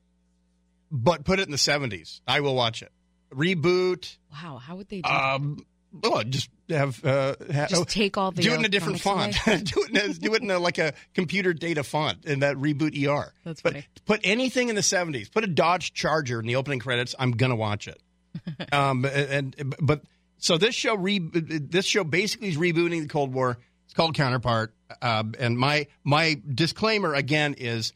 but 0.91 1.23
put 1.23 1.39
it 1.39 1.43
in 1.43 1.51
the 1.51 1.57
seventies. 1.57 2.21
I 2.27 2.41
will 2.41 2.55
watch 2.55 2.81
it. 2.81 2.91
Reboot. 3.33 4.17
Wow, 4.31 4.57
how 4.57 4.75
would 4.75 4.89
they 4.89 5.01
do? 5.01 5.09
Um, 5.09 5.65
well, 5.93 6.23
just 6.23 6.49
have, 6.69 7.03
uh, 7.03 7.35
ha- 7.53 7.67
Just 7.69 7.89
take 7.89 8.17
all 8.17 8.31
the 8.31 8.41
do 8.41 8.53
it 8.53 8.59
in 8.59 8.65
a 8.65 8.69
different 8.69 9.01
font. 9.01 9.35
do 9.45 9.51
it 9.53 9.89
in 9.89 9.97
a, 9.97 10.13
do 10.13 10.33
it 10.33 10.41
in 10.41 10.49
a, 10.49 10.57
like 10.57 10.77
a 10.77 10.93
computer 11.13 11.53
data 11.53 11.83
font 11.83 12.25
in 12.25 12.39
that 12.39 12.55
reboot 12.55 12.95
ER. 12.95 13.33
That's 13.43 13.61
but 13.61 13.73
funny. 13.73 13.85
put 14.05 14.21
anything 14.23 14.69
in 14.69 14.75
the 14.75 14.83
seventies. 14.83 15.29
Put 15.29 15.43
a 15.43 15.47
Dodge 15.47 15.93
Charger 15.93 16.39
in 16.39 16.45
the 16.45 16.55
opening 16.55 16.79
credits. 16.79 17.15
I'm 17.19 17.31
gonna 17.31 17.55
watch 17.55 17.87
it. 17.87 18.01
um, 18.73 19.05
and, 19.05 19.55
and 19.57 19.75
but 19.81 20.01
so 20.37 20.57
this 20.57 20.73
show 20.75 20.95
re, 20.95 21.19
this 21.19 21.85
show 21.85 22.03
basically 22.03 22.49
is 22.49 22.57
rebooting 22.57 23.01
the 23.01 23.07
Cold 23.07 23.33
War. 23.33 23.57
It's 23.85 23.93
called 23.93 24.15
Counterpart. 24.15 24.73
Um, 25.01 25.35
and 25.37 25.57
my 25.57 25.87
my 26.03 26.41
disclaimer 26.53 27.13
again 27.13 27.55
is, 27.57 27.91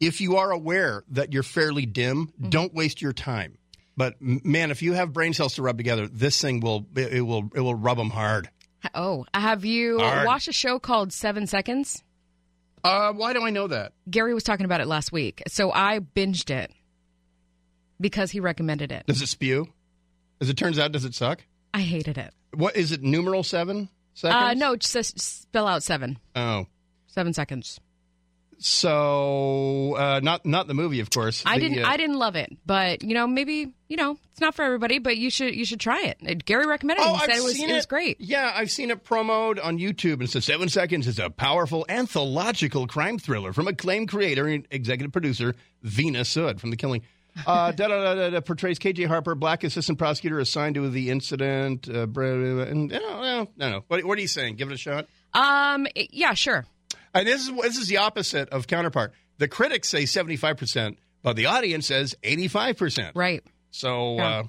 if 0.00 0.20
you 0.20 0.36
are 0.36 0.50
aware 0.50 1.04
that 1.10 1.32
you're 1.32 1.42
fairly 1.42 1.86
dim, 1.86 2.26
Mm-hmm. 2.28 2.48
don't 2.50 2.74
waste 2.74 3.00
your 3.02 3.12
time. 3.12 3.58
But 3.96 4.14
man, 4.20 4.70
if 4.70 4.80
you 4.82 4.94
have 4.94 5.12
brain 5.12 5.34
cells 5.34 5.54
to 5.56 5.62
rub 5.62 5.76
together, 5.76 6.08
this 6.08 6.40
thing 6.40 6.60
will 6.60 6.86
it, 6.96 7.20
will 7.22 7.50
it 7.54 7.60
will 7.60 7.74
rub 7.74 7.98
them 7.98 8.10
hard. 8.10 8.48
Oh, 8.94 9.26
have 9.34 9.64
you 9.66 9.98
Hard. 9.98 10.24
watched 10.26 10.48
a 10.48 10.52
show 10.52 10.78
called 10.78 11.12
Seven 11.12 11.46
Seconds? 11.46 12.02
Uh, 12.82 13.12
why 13.12 13.34
do 13.34 13.42
I 13.44 13.50
know 13.50 13.66
that? 13.66 13.92
Gary 14.08 14.32
was 14.32 14.42
talking 14.42 14.64
about 14.64 14.80
it 14.80 14.86
last 14.86 15.12
week, 15.12 15.42
so 15.48 15.70
I 15.70 15.98
binged 15.98 16.48
it 16.48 16.72
because 18.00 18.30
he 18.30 18.40
recommended 18.40 18.90
it. 18.90 19.04
Does 19.06 19.20
it 19.20 19.26
spew? 19.26 19.68
As 20.40 20.48
it 20.48 20.56
turns 20.56 20.78
out, 20.78 20.92
does 20.92 21.04
it 21.04 21.14
suck? 21.14 21.44
I 21.74 21.80
hated 21.82 22.16
it. 22.16 22.32
What 22.54 22.74
is 22.76 22.90
it? 22.92 23.02
Numeral 23.02 23.42
seven 23.42 23.90
seconds? 24.14 24.42
Uh, 24.42 24.54
no, 24.54 24.76
just 24.76 25.20
spell 25.20 25.66
out 25.66 25.82
seven. 25.82 26.18
Oh, 26.34 26.66
Seven 27.06 27.34
seconds. 27.34 27.78
So 28.62 29.94
uh, 29.96 30.20
not 30.22 30.44
not 30.46 30.66
the 30.68 30.74
movie, 30.74 31.00
of 31.00 31.10
course. 31.10 31.42
I 31.46 31.58
The, 31.58 31.68
didn't. 31.68 31.84
uh, 31.84 31.88
I 31.88 31.96
didn't 31.96 32.16
love 32.18 32.36
it, 32.36 32.50
but 32.64 33.02
you 33.02 33.14
know, 33.14 33.26
maybe 33.26 33.72
you 33.88 33.96
know, 33.96 34.16
it's 34.32 34.40
not 34.40 34.54
for 34.54 34.62
everybody. 34.62 34.98
But 34.98 35.16
you 35.16 35.30
should. 35.30 35.54
You 35.54 35.64
should 35.64 35.80
try 35.80 36.02
it. 36.02 36.18
Uh, 36.26 36.34
Gary 36.44 36.66
recommended 36.66 37.02
it. 37.02 37.08
Oh, 37.08 37.14
He 37.14 37.20
said 37.20 37.30
I've 37.30 37.36
it 37.38 37.42
was. 37.42 37.54
seen 37.56 37.70
It 37.70 37.74
was 37.74 37.86
great. 37.86 38.20
Yeah, 38.20 38.52
I've 38.54 38.70
seen 38.70 38.90
it 38.90 39.02
promoted 39.04 39.62
on 39.62 39.78
YouTube, 39.78 40.14
and 40.14 40.22
it 40.24 40.30
says 40.30 40.44
seven 40.44 40.68
seconds 40.68 41.06
is 41.06 41.18
a 41.18 41.30
powerful 41.30 41.86
anthological 41.88 42.86
crime 42.86 43.18
thriller 43.18 43.52
from 43.52 43.66
acclaimed 43.68 44.08
creator 44.08 44.46
and 44.46 44.66
executive 44.70 45.12
producer 45.12 45.54
Veena 45.84 46.24
Sud 46.26 46.60
from 46.60 46.70
The 46.70 46.76
Killing. 46.76 47.02
Uh, 47.46 47.72
da, 47.72 47.88
da, 47.88 48.30
da, 48.30 48.40
portrays 48.40 48.78
KJ 48.78 49.06
Harper, 49.06 49.34
black 49.34 49.64
assistant 49.64 49.98
prosecutor 49.98 50.38
assigned 50.38 50.74
to 50.74 50.88
the 50.90 51.10
incident. 51.10 51.88
Uh, 51.88 52.06
blah, 52.06 52.34
blah, 52.34 52.54
blah, 52.54 52.62
and 52.64 52.88
no, 52.90 52.98
no, 52.98 53.48
no, 53.56 53.70
no. 53.70 53.84
What, 53.88 54.04
what 54.04 54.18
are 54.18 54.20
you 54.22 54.28
saying? 54.28 54.56
Give 54.56 54.70
it 54.70 54.74
a 54.74 54.78
shot. 54.78 55.06
Um. 55.32 55.86
Yeah. 56.10 56.34
Sure. 56.34 56.66
And 57.14 57.26
this 57.26 57.42
is 57.48 57.52
this 57.62 57.76
is 57.76 57.88
the 57.88 57.98
opposite 57.98 58.48
of 58.50 58.66
counterpart. 58.66 59.12
The 59.38 59.48
critics 59.48 59.88
say 59.88 60.06
seventy 60.06 60.36
five 60.36 60.56
percent, 60.56 60.98
but 61.22 61.36
the 61.36 61.46
audience 61.46 61.86
says 61.86 62.14
eighty 62.22 62.48
five 62.48 62.76
percent. 62.76 63.16
Right. 63.16 63.42
So 63.70 64.16
Yeah. 64.16 64.24
uh, 64.28 64.42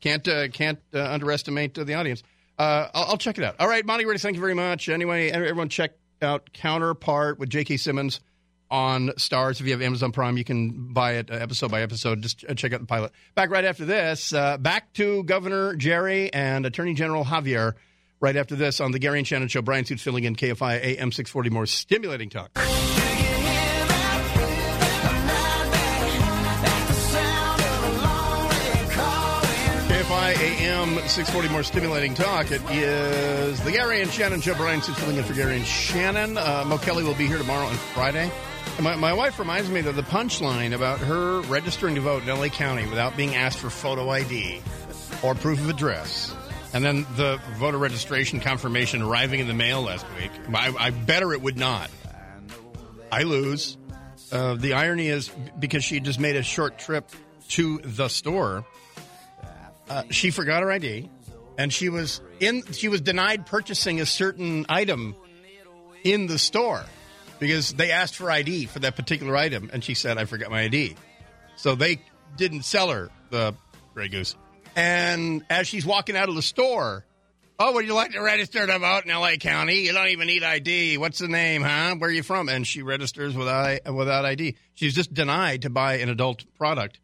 can't 0.00 0.26
uh, 0.28 0.48
can't 0.48 0.78
uh, 0.94 1.02
underestimate 1.02 1.78
uh, 1.78 1.84
the 1.84 1.94
audience. 1.94 2.22
Uh, 2.58 2.88
I'll, 2.94 3.04
I'll 3.10 3.16
check 3.18 3.38
it 3.38 3.44
out. 3.44 3.56
All 3.58 3.68
right, 3.68 3.84
Monty 3.84 4.04
Ready, 4.04 4.18
thank 4.18 4.34
you 4.36 4.40
very 4.40 4.54
much. 4.54 4.88
Anyway, 4.88 5.30
everyone 5.30 5.68
check 5.68 5.92
out 6.22 6.52
Counterpart 6.52 7.38
with 7.38 7.48
J.K. 7.48 7.78
Simmons 7.78 8.20
on 8.70 9.08
Starz. 9.16 9.60
If 9.60 9.66
you 9.66 9.72
have 9.72 9.82
Amazon 9.82 10.12
Prime, 10.12 10.36
you 10.36 10.44
can 10.44 10.92
buy 10.92 11.12
it 11.14 11.30
uh, 11.30 11.34
episode 11.34 11.70
by 11.70 11.82
episode. 11.82 12.20
Just 12.22 12.44
check 12.56 12.72
out 12.72 12.80
the 12.80 12.86
pilot. 12.86 13.12
Back 13.34 13.50
right 13.50 13.64
after 13.64 13.84
this. 13.84 14.32
Uh, 14.32 14.58
back 14.58 14.92
to 14.94 15.24
Governor 15.24 15.74
Jerry 15.74 16.32
and 16.32 16.66
Attorney 16.66 16.94
General 16.94 17.24
Javier 17.24 17.74
right 18.20 18.36
after 18.36 18.54
this 18.54 18.80
on 18.80 18.92
the 18.92 18.98
Gary 18.98 19.18
and 19.18 19.26
Shannon 19.26 19.48
Show. 19.48 19.62
Brian 19.62 19.84
Suits 19.84 20.02
filling 20.02 20.24
in 20.24 20.36
KFI 20.36 20.82
AM 20.82 21.12
640. 21.12 21.50
More 21.50 21.66
stimulating 21.66 22.28
talk. 22.28 22.52
KFI 29.88 30.36
AM 30.38 30.94
640. 30.94 31.48
More 31.48 31.62
stimulating 31.62 32.14
talk. 32.14 32.50
It 32.50 32.62
is 32.70 33.60
the 33.62 33.72
Gary 33.72 34.02
and 34.02 34.10
Shannon 34.10 34.40
Show. 34.40 34.54
Brian 34.54 34.82
Suits 34.82 34.98
filling 35.00 35.16
in 35.16 35.24
for 35.24 35.34
Gary 35.34 35.56
and 35.56 35.66
Shannon. 35.66 36.38
Uh, 36.38 36.64
Mo 36.66 36.78
Kelly 36.78 37.04
will 37.04 37.14
be 37.14 37.26
here 37.26 37.38
tomorrow 37.38 37.66
and 37.68 37.78
Friday. 37.78 38.30
My, 38.80 38.96
my 38.96 39.12
wife 39.12 39.38
reminds 39.38 39.68
me 39.68 39.80
that 39.82 39.92
the 39.96 40.02
punchline 40.02 40.74
about 40.74 41.00
her 41.00 41.40
registering 41.42 41.96
to 41.96 42.00
vote 42.00 42.22
in 42.22 42.28
LA 42.28 42.48
County 42.48 42.86
without 42.86 43.16
being 43.16 43.34
asked 43.34 43.58
for 43.58 43.68
photo 43.68 44.08
ID 44.08 44.62
or 45.22 45.34
proof 45.34 45.58
of 45.58 45.68
address 45.68 46.34
and 46.72 46.84
then 46.84 47.06
the 47.16 47.40
voter 47.58 47.78
registration 47.78 48.40
confirmation 48.40 49.02
arriving 49.02 49.40
in 49.40 49.48
the 49.48 49.54
mail 49.54 49.82
last 49.82 50.06
week. 50.18 50.30
I, 50.54 50.74
I 50.78 50.90
better 50.90 51.32
it 51.32 51.42
would 51.42 51.58
not. 51.58 51.90
I 53.10 53.24
lose. 53.24 53.76
Uh, 54.30 54.54
the 54.54 54.74
irony 54.74 55.08
is 55.08 55.28
because 55.58 55.82
she 55.82 55.98
just 56.00 56.20
made 56.20 56.36
a 56.36 56.42
short 56.42 56.78
trip 56.78 57.10
to 57.50 57.78
the 57.78 58.08
store, 58.08 58.64
uh, 59.88 60.04
she 60.10 60.30
forgot 60.30 60.62
her 60.62 60.70
ID, 60.70 61.10
and 61.58 61.72
she 61.72 61.88
was 61.88 62.20
in. 62.38 62.62
She 62.72 62.88
was 62.88 63.00
denied 63.00 63.44
purchasing 63.44 64.00
a 64.00 64.06
certain 64.06 64.66
item 64.68 65.16
in 66.04 66.28
the 66.28 66.38
store 66.38 66.84
because 67.40 67.72
they 67.72 67.90
asked 67.90 68.16
for 68.16 68.30
ID 68.30 68.66
for 68.66 68.78
that 68.80 68.94
particular 68.94 69.36
item, 69.36 69.68
and 69.72 69.82
she 69.82 69.94
said, 69.94 70.16
"I 70.16 70.26
forgot 70.26 70.50
my 70.50 70.62
ID." 70.62 70.96
So 71.56 71.74
they 71.74 72.00
didn't 72.36 72.62
sell 72.62 72.90
her 72.90 73.10
the 73.30 73.54
Grey 73.94 74.08
Goose. 74.08 74.36
And 74.76 75.44
as 75.50 75.66
she's 75.66 75.84
walking 75.84 76.16
out 76.16 76.28
of 76.28 76.34
the 76.34 76.42
store, 76.42 77.04
oh, 77.58 77.72
would 77.74 77.86
you 77.86 77.94
like 77.94 78.12
to 78.12 78.20
register 78.20 78.66
to 78.66 78.78
vote 78.78 79.04
in 79.04 79.10
L.A. 79.10 79.36
County? 79.36 79.80
You 79.80 79.92
don't 79.92 80.08
even 80.08 80.26
need 80.26 80.42
ID. 80.42 80.98
What's 80.98 81.18
the 81.18 81.28
name, 81.28 81.62
huh? 81.62 81.96
Where 81.96 82.10
are 82.10 82.12
you 82.12 82.22
from? 82.22 82.48
And 82.48 82.66
she 82.66 82.82
registers 82.82 83.36
without 83.36 83.92
without 83.92 84.24
ID. 84.24 84.56
She's 84.74 84.94
just 84.94 85.12
denied 85.12 85.62
to 85.62 85.70
buy 85.70 85.98
an 85.98 86.08
adult 86.08 86.44
product. 86.56 87.00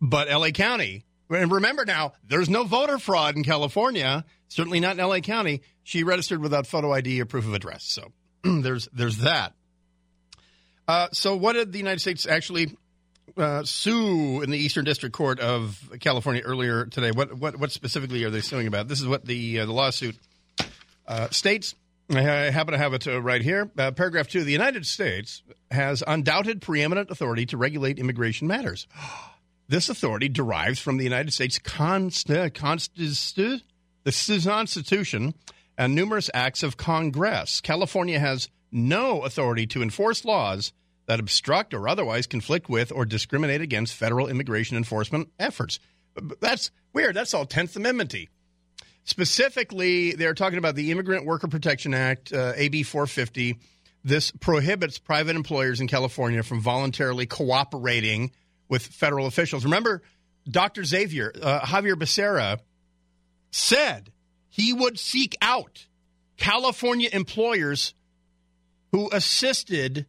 But 0.00 0.30
L.A. 0.30 0.52
County, 0.52 1.04
and 1.30 1.50
remember 1.50 1.84
now, 1.84 2.12
there's 2.28 2.48
no 2.48 2.64
voter 2.64 2.98
fraud 2.98 3.36
in 3.36 3.44
California. 3.44 4.24
Certainly 4.48 4.80
not 4.80 4.92
in 4.92 5.00
L.A. 5.00 5.20
County. 5.20 5.62
She 5.82 6.04
registered 6.04 6.40
without 6.40 6.66
photo 6.66 6.92
ID 6.92 7.20
or 7.20 7.26
proof 7.26 7.46
of 7.46 7.54
address. 7.54 7.84
So 7.84 8.12
there's 8.44 8.88
there's 8.92 9.18
that. 9.18 9.54
Uh, 10.86 11.08
so 11.12 11.34
what 11.36 11.54
did 11.54 11.72
the 11.72 11.78
United 11.78 12.00
States 12.00 12.26
actually 12.26 12.76
uh, 13.36 13.64
sue 13.64 14.42
in 14.42 14.50
the 14.50 14.58
Eastern 14.58 14.84
District 14.84 15.14
Court 15.14 15.40
of 15.40 15.90
California 16.00 16.42
earlier 16.42 16.86
today? 16.86 17.10
What 17.10 17.34
what 17.34 17.58
what 17.58 17.72
specifically 17.72 18.24
are 18.24 18.30
they 18.30 18.40
suing 18.40 18.66
about? 18.66 18.88
This 18.88 19.00
is 19.00 19.06
what 19.06 19.24
the 19.24 19.60
uh, 19.60 19.66
the 19.66 19.72
lawsuit 19.72 20.16
uh, 21.06 21.28
states. 21.30 21.74
I 22.10 22.20
happen 22.20 22.72
to 22.72 22.78
have 22.78 22.92
it 22.92 23.06
uh, 23.06 23.20
right 23.20 23.40
here. 23.40 23.70
Uh, 23.76 23.90
paragraph 23.90 24.28
two: 24.28 24.44
The 24.44 24.52
United 24.52 24.86
States 24.86 25.42
has 25.70 26.02
undoubted 26.06 26.60
preeminent 26.60 27.10
authority 27.10 27.46
to 27.46 27.56
regulate 27.56 27.98
immigration 27.98 28.46
matters. 28.46 28.86
This 29.66 29.88
authority 29.88 30.28
derives 30.28 30.78
from 30.78 30.98
the 30.98 31.04
United 31.04 31.32
States 31.32 31.58
const- 31.58 32.28
constitu- 32.28 33.62
the 34.04 34.42
Constitution 34.44 35.32
and 35.78 35.94
numerous 35.94 36.28
acts 36.34 36.62
of 36.62 36.76
Congress. 36.76 37.62
California 37.62 38.18
has 38.18 38.50
no 38.70 39.22
authority 39.22 39.66
to 39.68 39.80
enforce 39.80 40.22
laws 40.22 40.74
that 41.06 41.20
obstruct 41.20 41.74
or 41.74 41.88
otherwise 41.88 42.26
conflict 42.26 42.68
with 42.68 42.92
or 42.92 43.04
discriminate 43.04 43.60
against 43.60 43.94
federal 43.94 44.28
immigration 44.28 44.76
enforcement 44.76 45.28
efforts. 45.38 45.78
That's 46.40 46.70
weird. 46.92 47.14
That's 47.14 47.34
all 47.34 47.46
10th 47.46 47.76
Amendment 47.76 48.14
Specifically, 49.04 50.12
they're 50.12 50.34
talking 50.34 50.58
about 50.58 50.76
the 50.76 50.90
Immigrant 50.90 51.26
Worker 51.26 51.48
Protection 51.48 51.92
Act, 51.92 52.32
uh, 52.32 52.54
AB 52.56 52.84
450. 52.84 53.58
This 54.02 54.30
prohibits 54.30 54.98
private 54.98 55.36
employers 55.36 55.80
in 55.80 55.88
California 55.88 56.42
from 56.42 56.60
voluntarily 56.60 57.26
cooperating 57.26 58.32
with 58.68 58.82
federal 58.86 59.26
officials. 59.26 59.64
Remember, 59.64 60.02
Dr. 60.48 60.84
Xavier, 60.84 61.32
uh, 61.40 61.60
Javier 61.60 61.94
Becerra, 61.94 62.60
said 63.50 64.10
he 64.48 64.72
would 64.72 64.98
seek 64.98 65.36
out 65.42 65.86
California 66.36 67.08
employers 67.12 67.94
who 68.92 69.10
assisted 69.12 70.06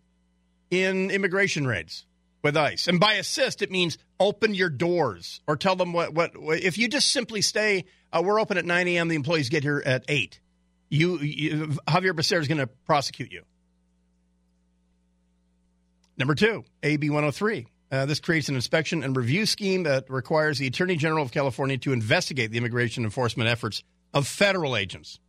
in 0.72 1.12
immigration 1.12 1.68
raids 1.68 2.06
with 2.44 2.56
ICE. 2.56 2.88
And 2.88 3.00
by 3.00 3.14
assist, 3.14 3.62
it 3.62 3.72
means 3.72 3.98
open 4.20 4.54
your 4.54 4.70
doors 4.70 5.42
or 5.48 5.58
tell 5.58 5.76
them 5.76 5.94
what, 5.94 6.14
what, 6.14 6.32
if 6.36 6.78
you 6.78 6.88
just 6.88 7.12
simply 7.12 7.42
stay, 7.42 7.86
uh, 8.14 8.22
we're 8.24 8.40
open 8.40 8.58
at 8.58 8.66
9 8.66 8.88
a.m., 8.88 9.08
the 9.08 9.16
employees 9.16 9.50
get 9.50 9.64
here 9.64 9.82
at 9.86 10.06
8. 10.08 10.40
You, 10.90 11.18
you 11.20 11.68
Javier 11.88 12.12
Becerra 12.12 12.42
is 12.42 12.48
going 12.48 12.60
to 12.60 12.68
prosecute 12.68 13.32
you. 13.32 13.44
Number 16.18 16.36
two, 16.36 16.64
AB 16.84 17.10
103. 17.10 17.68
Uh, 17.92 18.06
this 18.06 18.20
creates 18.20 18.50
an 18.50 18.56
inspection 18.56 19.04
and 19.04 19.16
review 19.16 19.46
scheme 19.46 19.84
that 19.84 20.10
requires 20.10 20.58
the 20.58 20.68
Attorney 20.68 20.96
General 20.96 21.24
of 21.24 21.32
California 21.32 21.78
to 21.80 21.94
investigate 21.94 22.52
the 22.52 22.58
immigration 22.58 23.04
enforcement 23.04 23.50
efforts 23.50 23.84
of 24.14 24.28
federal 24.28 24.76
agents. 24.76 25.20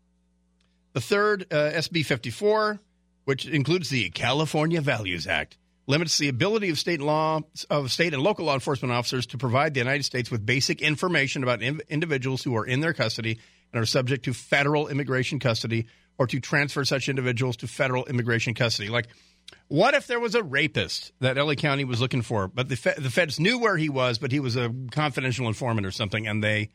The 0.92 1.00
third, 1.00 1.46
uh, 1.50 1.72
SB 1.74 2.06
54, 2.06 2.78
which 3.26 3.44
includes 3.44 3.90
the 3.90 4.08
California 4.10 4.80
Values 4.80 5.26
Act, 5.26 5.58
limits 5.88 6.16
the 6.16 6.28
ability 6.28 6.70
of 6.70 6.78
state 6.78 7.00
law 7.00 7.40
of 7.68 7.90
state 7.90 8.14
and 8.14 8.22
local 8.22 8.46
law 8.46 8.54
enforcement 8.54 8.92
officers 8.92 9.26
to 9.26 9.36
provide 9.36 9.74
the 9.74 9.80
United 9.80 10.04
States 10.04 10.30
with 10.30 10.46
basic 10.46 10.80
information 10.80 11.42
about 11.42 11.60
in- 11.60 11.82
individuals 11.88 12.44
who 12.44 12.56
are 12.56 12.64
in 12.64 12.80
their 12.80 12.92
custody 12.92 13.38
and 13.72 13.82
are 13.82 13.86
subject 13.86 14.24
to 14.24 14.32
federal 14.32 14.86
immigration 14.86 15.40
custody 15.40 15.86
or 16.18 16.28
to 16.28 16.38
transfer 16.38 16.84
such 16.84 17.08
individuals 17.08 17.56
to 17.56 17.66
federal 17.66 18.06
immigration 18.06 18.54
custody. 18.54 18.88
Like, 18.88 19.08
what 19.66 19.94
if 19.94 20.06
there 20.06 20.20
was 20.20 20.36
a 20.36 20.42
rapist 20.42 21.12
that 21.18 21.36
LA 21.36 21.54
County 21.54 21.84
was 21.84 22.00
looking 22.00 22.22
for, 22.22 22.46
but 22.46 22.68
the 22.68 22.94
the 22.96 23.10
feds 23.10 23.40
knew 23.40 23.58
where 23.58 23.76
he 23.76 23.88
was, 23.88 24.18
but 24.18 24.30
he 24.30 24.38
was 24.38 24.54
a 24.54 24.72
confidential 24.92 25.48
informant 25.48 25.84
or 25.84 25.90
something, 25.90 26.28
and 26.28 26.44
they 26.44 26.70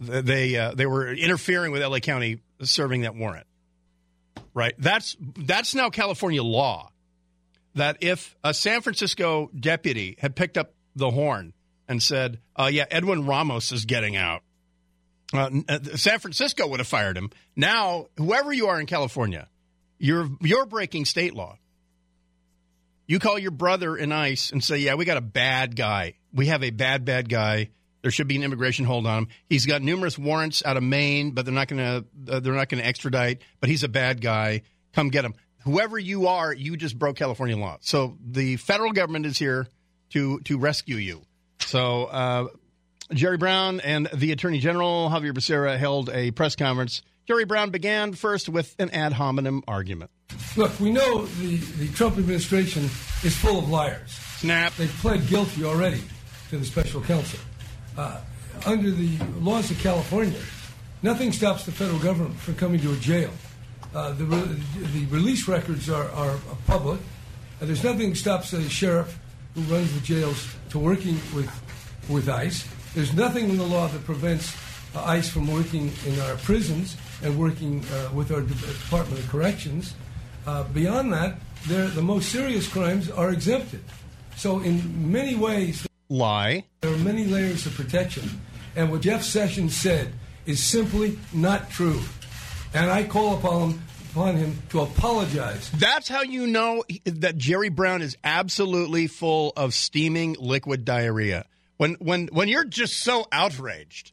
they 0.00 0.56
uh, 0.56 0.74
they 0.74 0.86
were 0.86 1.12
interfering 1.12 1.70
with 1.70 1.82
LA 1.82 2.00
County 2.00 2.40
serving 2.62 3.02
that 3.02 3.14
warrant. 3.14 3.46
Right. 4.54 4.74
That's 4.78 5.16
that's 5.20 5.74
now 5.74 5.90
California 5.90 6.42
law. 6.42 6.90
That 7.74 7.98
if 8.00 8.36
a 8.44 8.54
San 8.54 8.82
Francisco 8.82 9.50
deputy 9.58 10.16
had 10.20 10.36
picked 10.36 10.56
up 10.56 10.74
the 10.94 11.10
horn 11.10 11.54
and 11.88 12.00
said, 12.00 12.40
uh, 12.54 12.70
"Yeah, 12.72 12.84
Edwin 12.88 13.26
Ramos 13.26 13.72
is 13.72 13.84
getting 13.84 14.16
out," 14.16 14.42
uh, 15.32 15.50
San 15.96 16.20
Francisco 16.20 16.68
would 16.68 16.78
have 16.78 16.86
fired 16.86 17.16
him. 17.16 17.30
Now, 17.56 18.06
whoever 18.16 18.52
you 18.52 18.68
are 18.68 18.78
in 18.78 18.86
California, 18.86 19.48
you're 19.98 20.28
you're 20.40 20.66
breaking 20.66 21.04
state 21.04 21.34
law. 21.34 21.58
You 23.06 23.18
call 23.18 23.38
your 23.38 23.50
brother 23.50 23.96
in 23.96 24.12
ICE 24.12 24.52
and 24.52 24.62
say, 24.62 24.78
"Yeah, 24.78 24.94
we 24.94 25.04
got 25.04 25.16
a 25.16 25.22
bad 25.22 25.74
guy. 25.74 26.14
We 26.32 26.46
have 26.46 26.62
a 26.62 26.70
bad, 26.70 27.04
bad 27.04 27.28
guy. 27.28 27.70
There 28.04 28.10
should 28.10 28.28
be 28.28 28.36
an 28.36 28.42
immigration 28.42 28.84
hold 28.84 29.06
on 29.06 29.20
him. 29.20 29.28
He's 29.48 29.64
got 29.64 29.80
numerous 29.80 30.18
warrants 30.18 30.62
out 30.62 30.76
of 30.76 30.82
Maine, 30.82 31.30
but 31.30 31.46
they're 31.46 31.54
not 31.54 31.68
going 31.68 31.78
to 31.78 32.34
uh, 32.34 32.40
they're 32.40 32.52
not 32.52 32.68
going 32.68 32.82
to 32.82 32.86
extradite. 32.86 33.40
But 33.60 33.70
he's 33.70 33.82
a 33.82 33.88
bad 33.88 34.20
guy. 34.20 34.60
Come 34.92 35.08
get 35.08 35.24
him. 35.24 35.32
Whoever 35.62 35.98
you 35.98 36.26
are, 36.26 36.52
you 36.52 36.76
just 36.76 36.98
broke 36.98 37.16
California 37.16 37.56
law. 37.56 37.78
So 37.80 38.18
the 38.22 38.56
federal 38.56 38.92
government 38.92 39.24
is 39.24 39.38
here 39.38 39.68
to 40.10 40.38
to 40.40 40.58
rescue 40.58 40.96
you. 40.96 41.22
So 41.60 42.04
uh, 42.04 42.48
Jerry 43.14 43.38
Brown 43.38 43.80
and 43.80 44.06
the 44.12 44.32
Attorney 44.32 44.58
General 44.58 45.08
Javier 45.08 45.32
Becerra 45.32 45.78
held 45.78 46.10
a 46.10 46.30
press 46.30 46.56
conference. 46.56 47.00
Jerry 47.26 47.46
Brown 47.46 47.70
began 47.70 48.12
first 48.12 48.50
with 48.50 48.76
an 48.78 48.90
ad 48.90 49.14
hominem 49.14 49.62
argument. 49.66 50.10
Look, 50.58 50.78
we 50.78 50.92
know 50.92 51.24
the, 51.24 51.56
the 51.56 51.88
Trump 51.94 52.18
administration 52.18 52.82
is 53.22 53.34
full 53.34 53.60
of 53.60 53.70
liars. 53.70 54.10
Snap. 54.36 54.74
They've 54.74 54.94
pled 55.00 55.26
guilty 55.26 55.64
already 55.64 56.02
to 56.50 56.58
the 56.58 56.66
special 56.66 57.00
counsel. 57.00 57.40
Uh, 57.96 58.20
under 58.66 58.90
the 58.90 59.18
laws 59.40 59.70
of 59.70 59.78
California, 59.78 60.40
nothing 61.02 61.32
stops 61.32 61.64
the 61.64 61.72
federal 61.72 61.98
government 61.98 62.36
from 62.38 62.54
coming 62.56 62.80
to 62.80 62.92
a 62.92 62.96
jail. 62.96 63.30
Uh, 63.94 64.12
the, 64.12 64.24
re- 64.24 64.56
the 64.92 65.06
release 65.06 65.46
records 65.46 65.88
are, 65.88 66.10
are 66.10 66.36
public. 66.66 67.00
Uh, 67.60 67.66
there's 67.66 67.84
nothing 67.84 68.10
that 68.10 68.16
stops 68.16 68.50
the 68.50 68.68
sheriff 68.68 69.18
who 69.54 69.60
runs 69.62 69.92
the 69.94 70.00
jails 70.00 70.48
to 70.70 70.78
working 70.78 71.14
with, 71.34 71.50
with 72.08 72.28
ICE. 72.28 72.66
There's 72.94 73.14
nothing 73.14 73.50
in 73.50 73.56
the 73.56 73.64
law 73.64 73.86
that 73.86 74.04
prevents 74.04 74.54
uh, 74.96 75.04
ICE 75.04 75.28
from 75.28 75.46
working 75.50 75.92
in 76.06 76.18
our 76.20 76.36
prisons 76.36 76.96
and 77.22 77.38
working 77.38 77.84
uh, 77.92 78.10
with 78.12 78.32
our 78.32 78.40
Department 78.40 79.20
of 79.20 79.28
Corrections. 79.28 79.94
Uh, 80.46 80.64
beyond 80.64 81.12
that, 81.12 81.38
the 81.66 82.02
most 82.02 82.30
serious 82.30 82.68
crimes 82.68 83.10
are 83.10 83.30
exempted. 83.30 83.82
So, 84.36 84.60
in 84.60 85.10
many 85.10 85.34
ways, 85.34 85.86
lie. 86.08 86.64
There 86.80 86.92
are 86.92 86.98
many 86.98 87.24
layers 87.24 87.66
of 87.66 87.74
protection, 87.74 88.40
and 88.76 88.90
what 88.90 89.02
Jeff 89.02 89.22
Sessions 89.22 89.76
said 89.76 90.12
is 90.46 90.62
simply 90.62 91.18
not 91.32 91.70
true. 91.70 92.00
And 92.72 92.90
I 92.90 93.04
call 93.04 93.36
upon 93.38 93.70
him, 93.70 93.82
upon 94.10 94.36
him 94.36 94.58
to 94.70 94.80
apologize. 94.80 95.70
That's 95.72 96.08
how 96.08 96.22
you 96.22 96.46
know 96.46 96.84
that 97.04 97.36
Jerry 97.36 97.68
Brown 97.68 98.02
is 98.02 98.16
absolutely 98.24 99.06
full 99.06 99.52
of 99.56 99.74
steaming 99.74 100.36
liquid 100.38 100.84
diarrhea. 100.84 101.46
When 101.76 101.94
when 101.94 102.28
when 102.28 102.48
you're 102.48 102.64
just 102.64 103.00
so 103.00 103.26
outraged, 103.32 104.12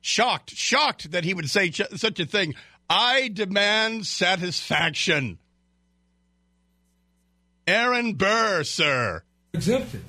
shocked, 0.00 0.50
shocked 0.50 1.10
that 1.12 1.24
he 1.24 1.34
would 1.34 1.50
say 1.50 1.70
ch- 1.70 1.82
such 1.96 2.20
a 2.20 2.26
thing. 2.26 2.54
I 2.88 3.28
demand 3.28 4.06
satisfaction. 4.06 5.38
Aaron 7.66 8.14
Burr, 8.14 8.64
sir. 8.64 9.22
Exempted. 9.54 10.02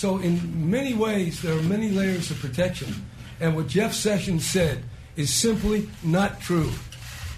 So, 0.00 0.16
in 0.16 0.70
many 0.70 0.94
ways, 0.94 1.42
there 1.42 1.52
are 1.52 1.62
many 1.64 1.90
layers 1.90 2.30
of 2.30 2.38
protection. 2.38 2.94
And 3.38 3.54
what 3.54 3.66
Jeff 3.66 3.92
Sessions 3.92 4.46
said 4.46 4.82
is 5.14 5.30
simply 5.30 5.90
not 6.02 6.40
true. 6.40 6.70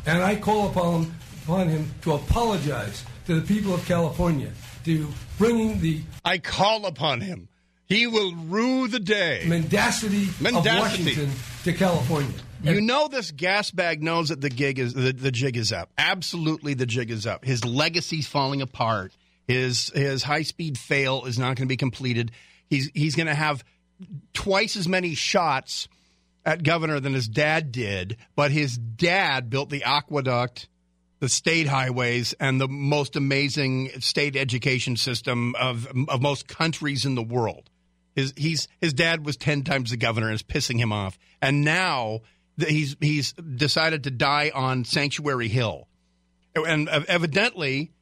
And 0.07 0.22
I 0.22 0.37
call 0.37 0.68
upon 0.68 1.03
him, 1.03 1.14
upon 1.42 1.68
him 1.68 1.90
to 2.03 2.12
apologize 2.12 3.05
to 3.27 3.40
the 3.40 3.44
people 3.44 3.75
of 3.75 3.85
California 3.85 4.53
to 4.85 5.09
bringing 5.38 5.81
the 5.81 6.03
I 6.25 6.38
call 6.38 6.87
upon 6.87 7.20
him. 7.20 7.48
He 7.87 8.07
will 8.07 8.33
rue 8.33 8.87
the 8.87 9.01
day. 9.01 9.42
mendacity, 9.48 10.29
of 10.29 10.64
Washington 10.64 11.33
to 11.64 11.72
California. 11.72 12.38
You 12.62 12.81
know 12.81 13.09
this 13.09 13.33
gas 13.33 13.72
bag 13.72 14.05
knows 14.05 14.29
that 14.29 14.40
the 14.40 14.51
gig 14.51 14.79
is 14.79 14.94
the, 14.94 15.12
the 15.12 15.33
jig 15.33 15.57
is 15.57 15.72
up. 15.72 15.90
Absolutely 15.98 16.75
the 16.75 16.87
jig 16.87 17.11
is 17.11 17.27
up. 17.27 17.44
His 17.44 17.64
legacy's 17.64 18.29
falling 18.29 18.62
apart. 18.62 19.12
His 19.48 19.90
his 19.96 20.22
high 20.22 20.42
speed 20.42 20.79
fail 20.79 21.25
is 21.25 21.40
not 21.40 21.57
going 21.57 21.66
to 21.66 21.66
be 21.66 21.77
completed. 21.77 22.31
He's 22.72 22.90
he's 22.94 23.14
going 23.16 23.26
to 23.26 23.35
have 23.35 23.62
twice 24.32 24.76
as 24.76 24.88
many 24.88 25.14
shots 25.14 25.88
at 26.46 26.62
governor 26.62 27.00
than 27.00 27.12
his 27.12 27.28
dad 27.28 27.70
did, 27.70 28.16
but 28.35 28.50
his 28.50 28.78
dad 28.78 29.50
built 29.50 29.68
the 29.68 29.85
aqueduct, 29.85 30.70
the 31.20 31.28
state 31.28 31.66
highways, 31.66 32.32
and 32.40 32.58
the 32.58 32.68
most 32.68 33.14
amazing 33.14 33.90
state 34.00 34.37
education 34.37 34.96
system 34.96 35.54
of 35.56 35.87
of 36.08 36.22
most 36.22 36.48
countries 36.48 37.04
in 37.04 37.14
the 37.14 37.22
world. 37.22 37.68
His 38.16 38.32
he's 38.38 38.68
his 38.80 38.94
dad 38.94 39.26
was 39.26 39.37
ten 39.37 39.64
times 39.64 39.90
the 39.90 39.98
governor 39.98 40.28
and 40.28 40.35
is 40.35 40.42
pissing 40.42 40.78
him 40.78 40.94
off. 40.94 41.18
And 41.42 41.66
now 41.66 42.20
he's 42.56 42.96
he's 43.02 43.35
decided 43.35 44.04
to 44.04 44.11
die 44.11 44.50
on 44.54 44.87
Sanctuary 44.87 45.48
Hill, 45.48 45.88
and 46.56 46.88
evidently 46.88 47.92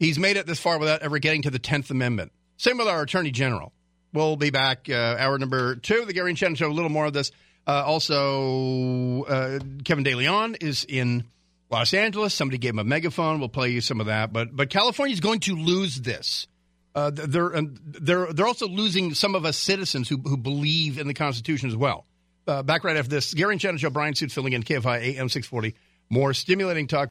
he's 0.00 0.18
made 0.18 0.36
it 0.36 0.46
this 0.46 0.58
far 0.58 0.80
without 0.80 1.02
ever 1.02 1.20
getting 1.20 1.42
to 1.42 1.50
the 1.50 1.60
Tenth 1.60 1.88
Amendment. 1.92 2.32
Same 2.56 2.78
with 2.78 2.88
our 2.88 3.02
Attorney 3.02 3.30
General. 3.30 3.72
We'll 4.12 4.36
be 4.36 4.50
back 4.50 4.88
uh, 4.88 5.16
hour 5.18 5.38
number 5.38 5.76
two 5.76 6.04
the 6.04 6.12
Gary 6.12 6.30
and 6.30 6.38
Shannon 6.38 6.56
Show. 6.56 6.68
A 6.68 6.72
little 6.72 6.90
more 6.90 7.06
of 7.06 7.12
this. 7.12 7.30
Uh, 7.66 7.82
also, 7.84 9.24
uh, 9.24 9.58
Kevin 9.84 10.04
De 10.04 10.14
Leon 10.14 10.56
is 10.60 10.86
in 10.88 11.24
Los 11.70 11.92
Angeles. 11.92 12.32
Somebody 12.32 12.56
gave 12.56 12.70
him 12.70 12.78
a 12.78 12.84
megaphone. 12.84 13.40
We'll 13.40 13.50
play 13.50 13.68
you 13.70 13.82
some 13.82 14.00
of 14.00 14.06
that. 14.06 14.32
But 14.32 14.56
but 14.56 14.70
California 14.70 15.12
is 15.12 15.20
going 15.20 15.40
to 15.40 15.54
lose 15.54 15.96
this. 15.96 16.46
Uh, 16.94 17.10
they're 17.10 17.52
they're 17.84 18.32
they're 18.32 18.46
also 18.46 18.66
losing 18.66 19.12
some 19.14 19.34
of 19.34 19.44
us 19.44 19.56
citizens 19.56 20.08
who 20.08 20.16
who 20.16 20.36
believe 20.36 20.98
in 20.98 21.06
the 21.06 21.14
Constitution 21.14 21.68
as 21.68 21.76
well. 21.76 22.06
Uh, 22.46 22.62
back 22.62 22.82
right 22.84 22.96
after 22.96 23.10
this, 23.10 23.34
Gary 23.34 23.52
and 23.52 23.60
Shannon 23.60 23.76
Show. 23.76 23.90
Brian 23.90 24.14
Suits 24.14 24.32
filling 24.32 24.54
in 24.54 24.62
KFI 24.62 25.16
AM 25.18 25.28
six 25.28 25.46
forty. 25.46 25.74
More 26.10 26.32
stimulating 26.32 26.86
talk. 26.86 27.10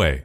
Way. 0.01 0.23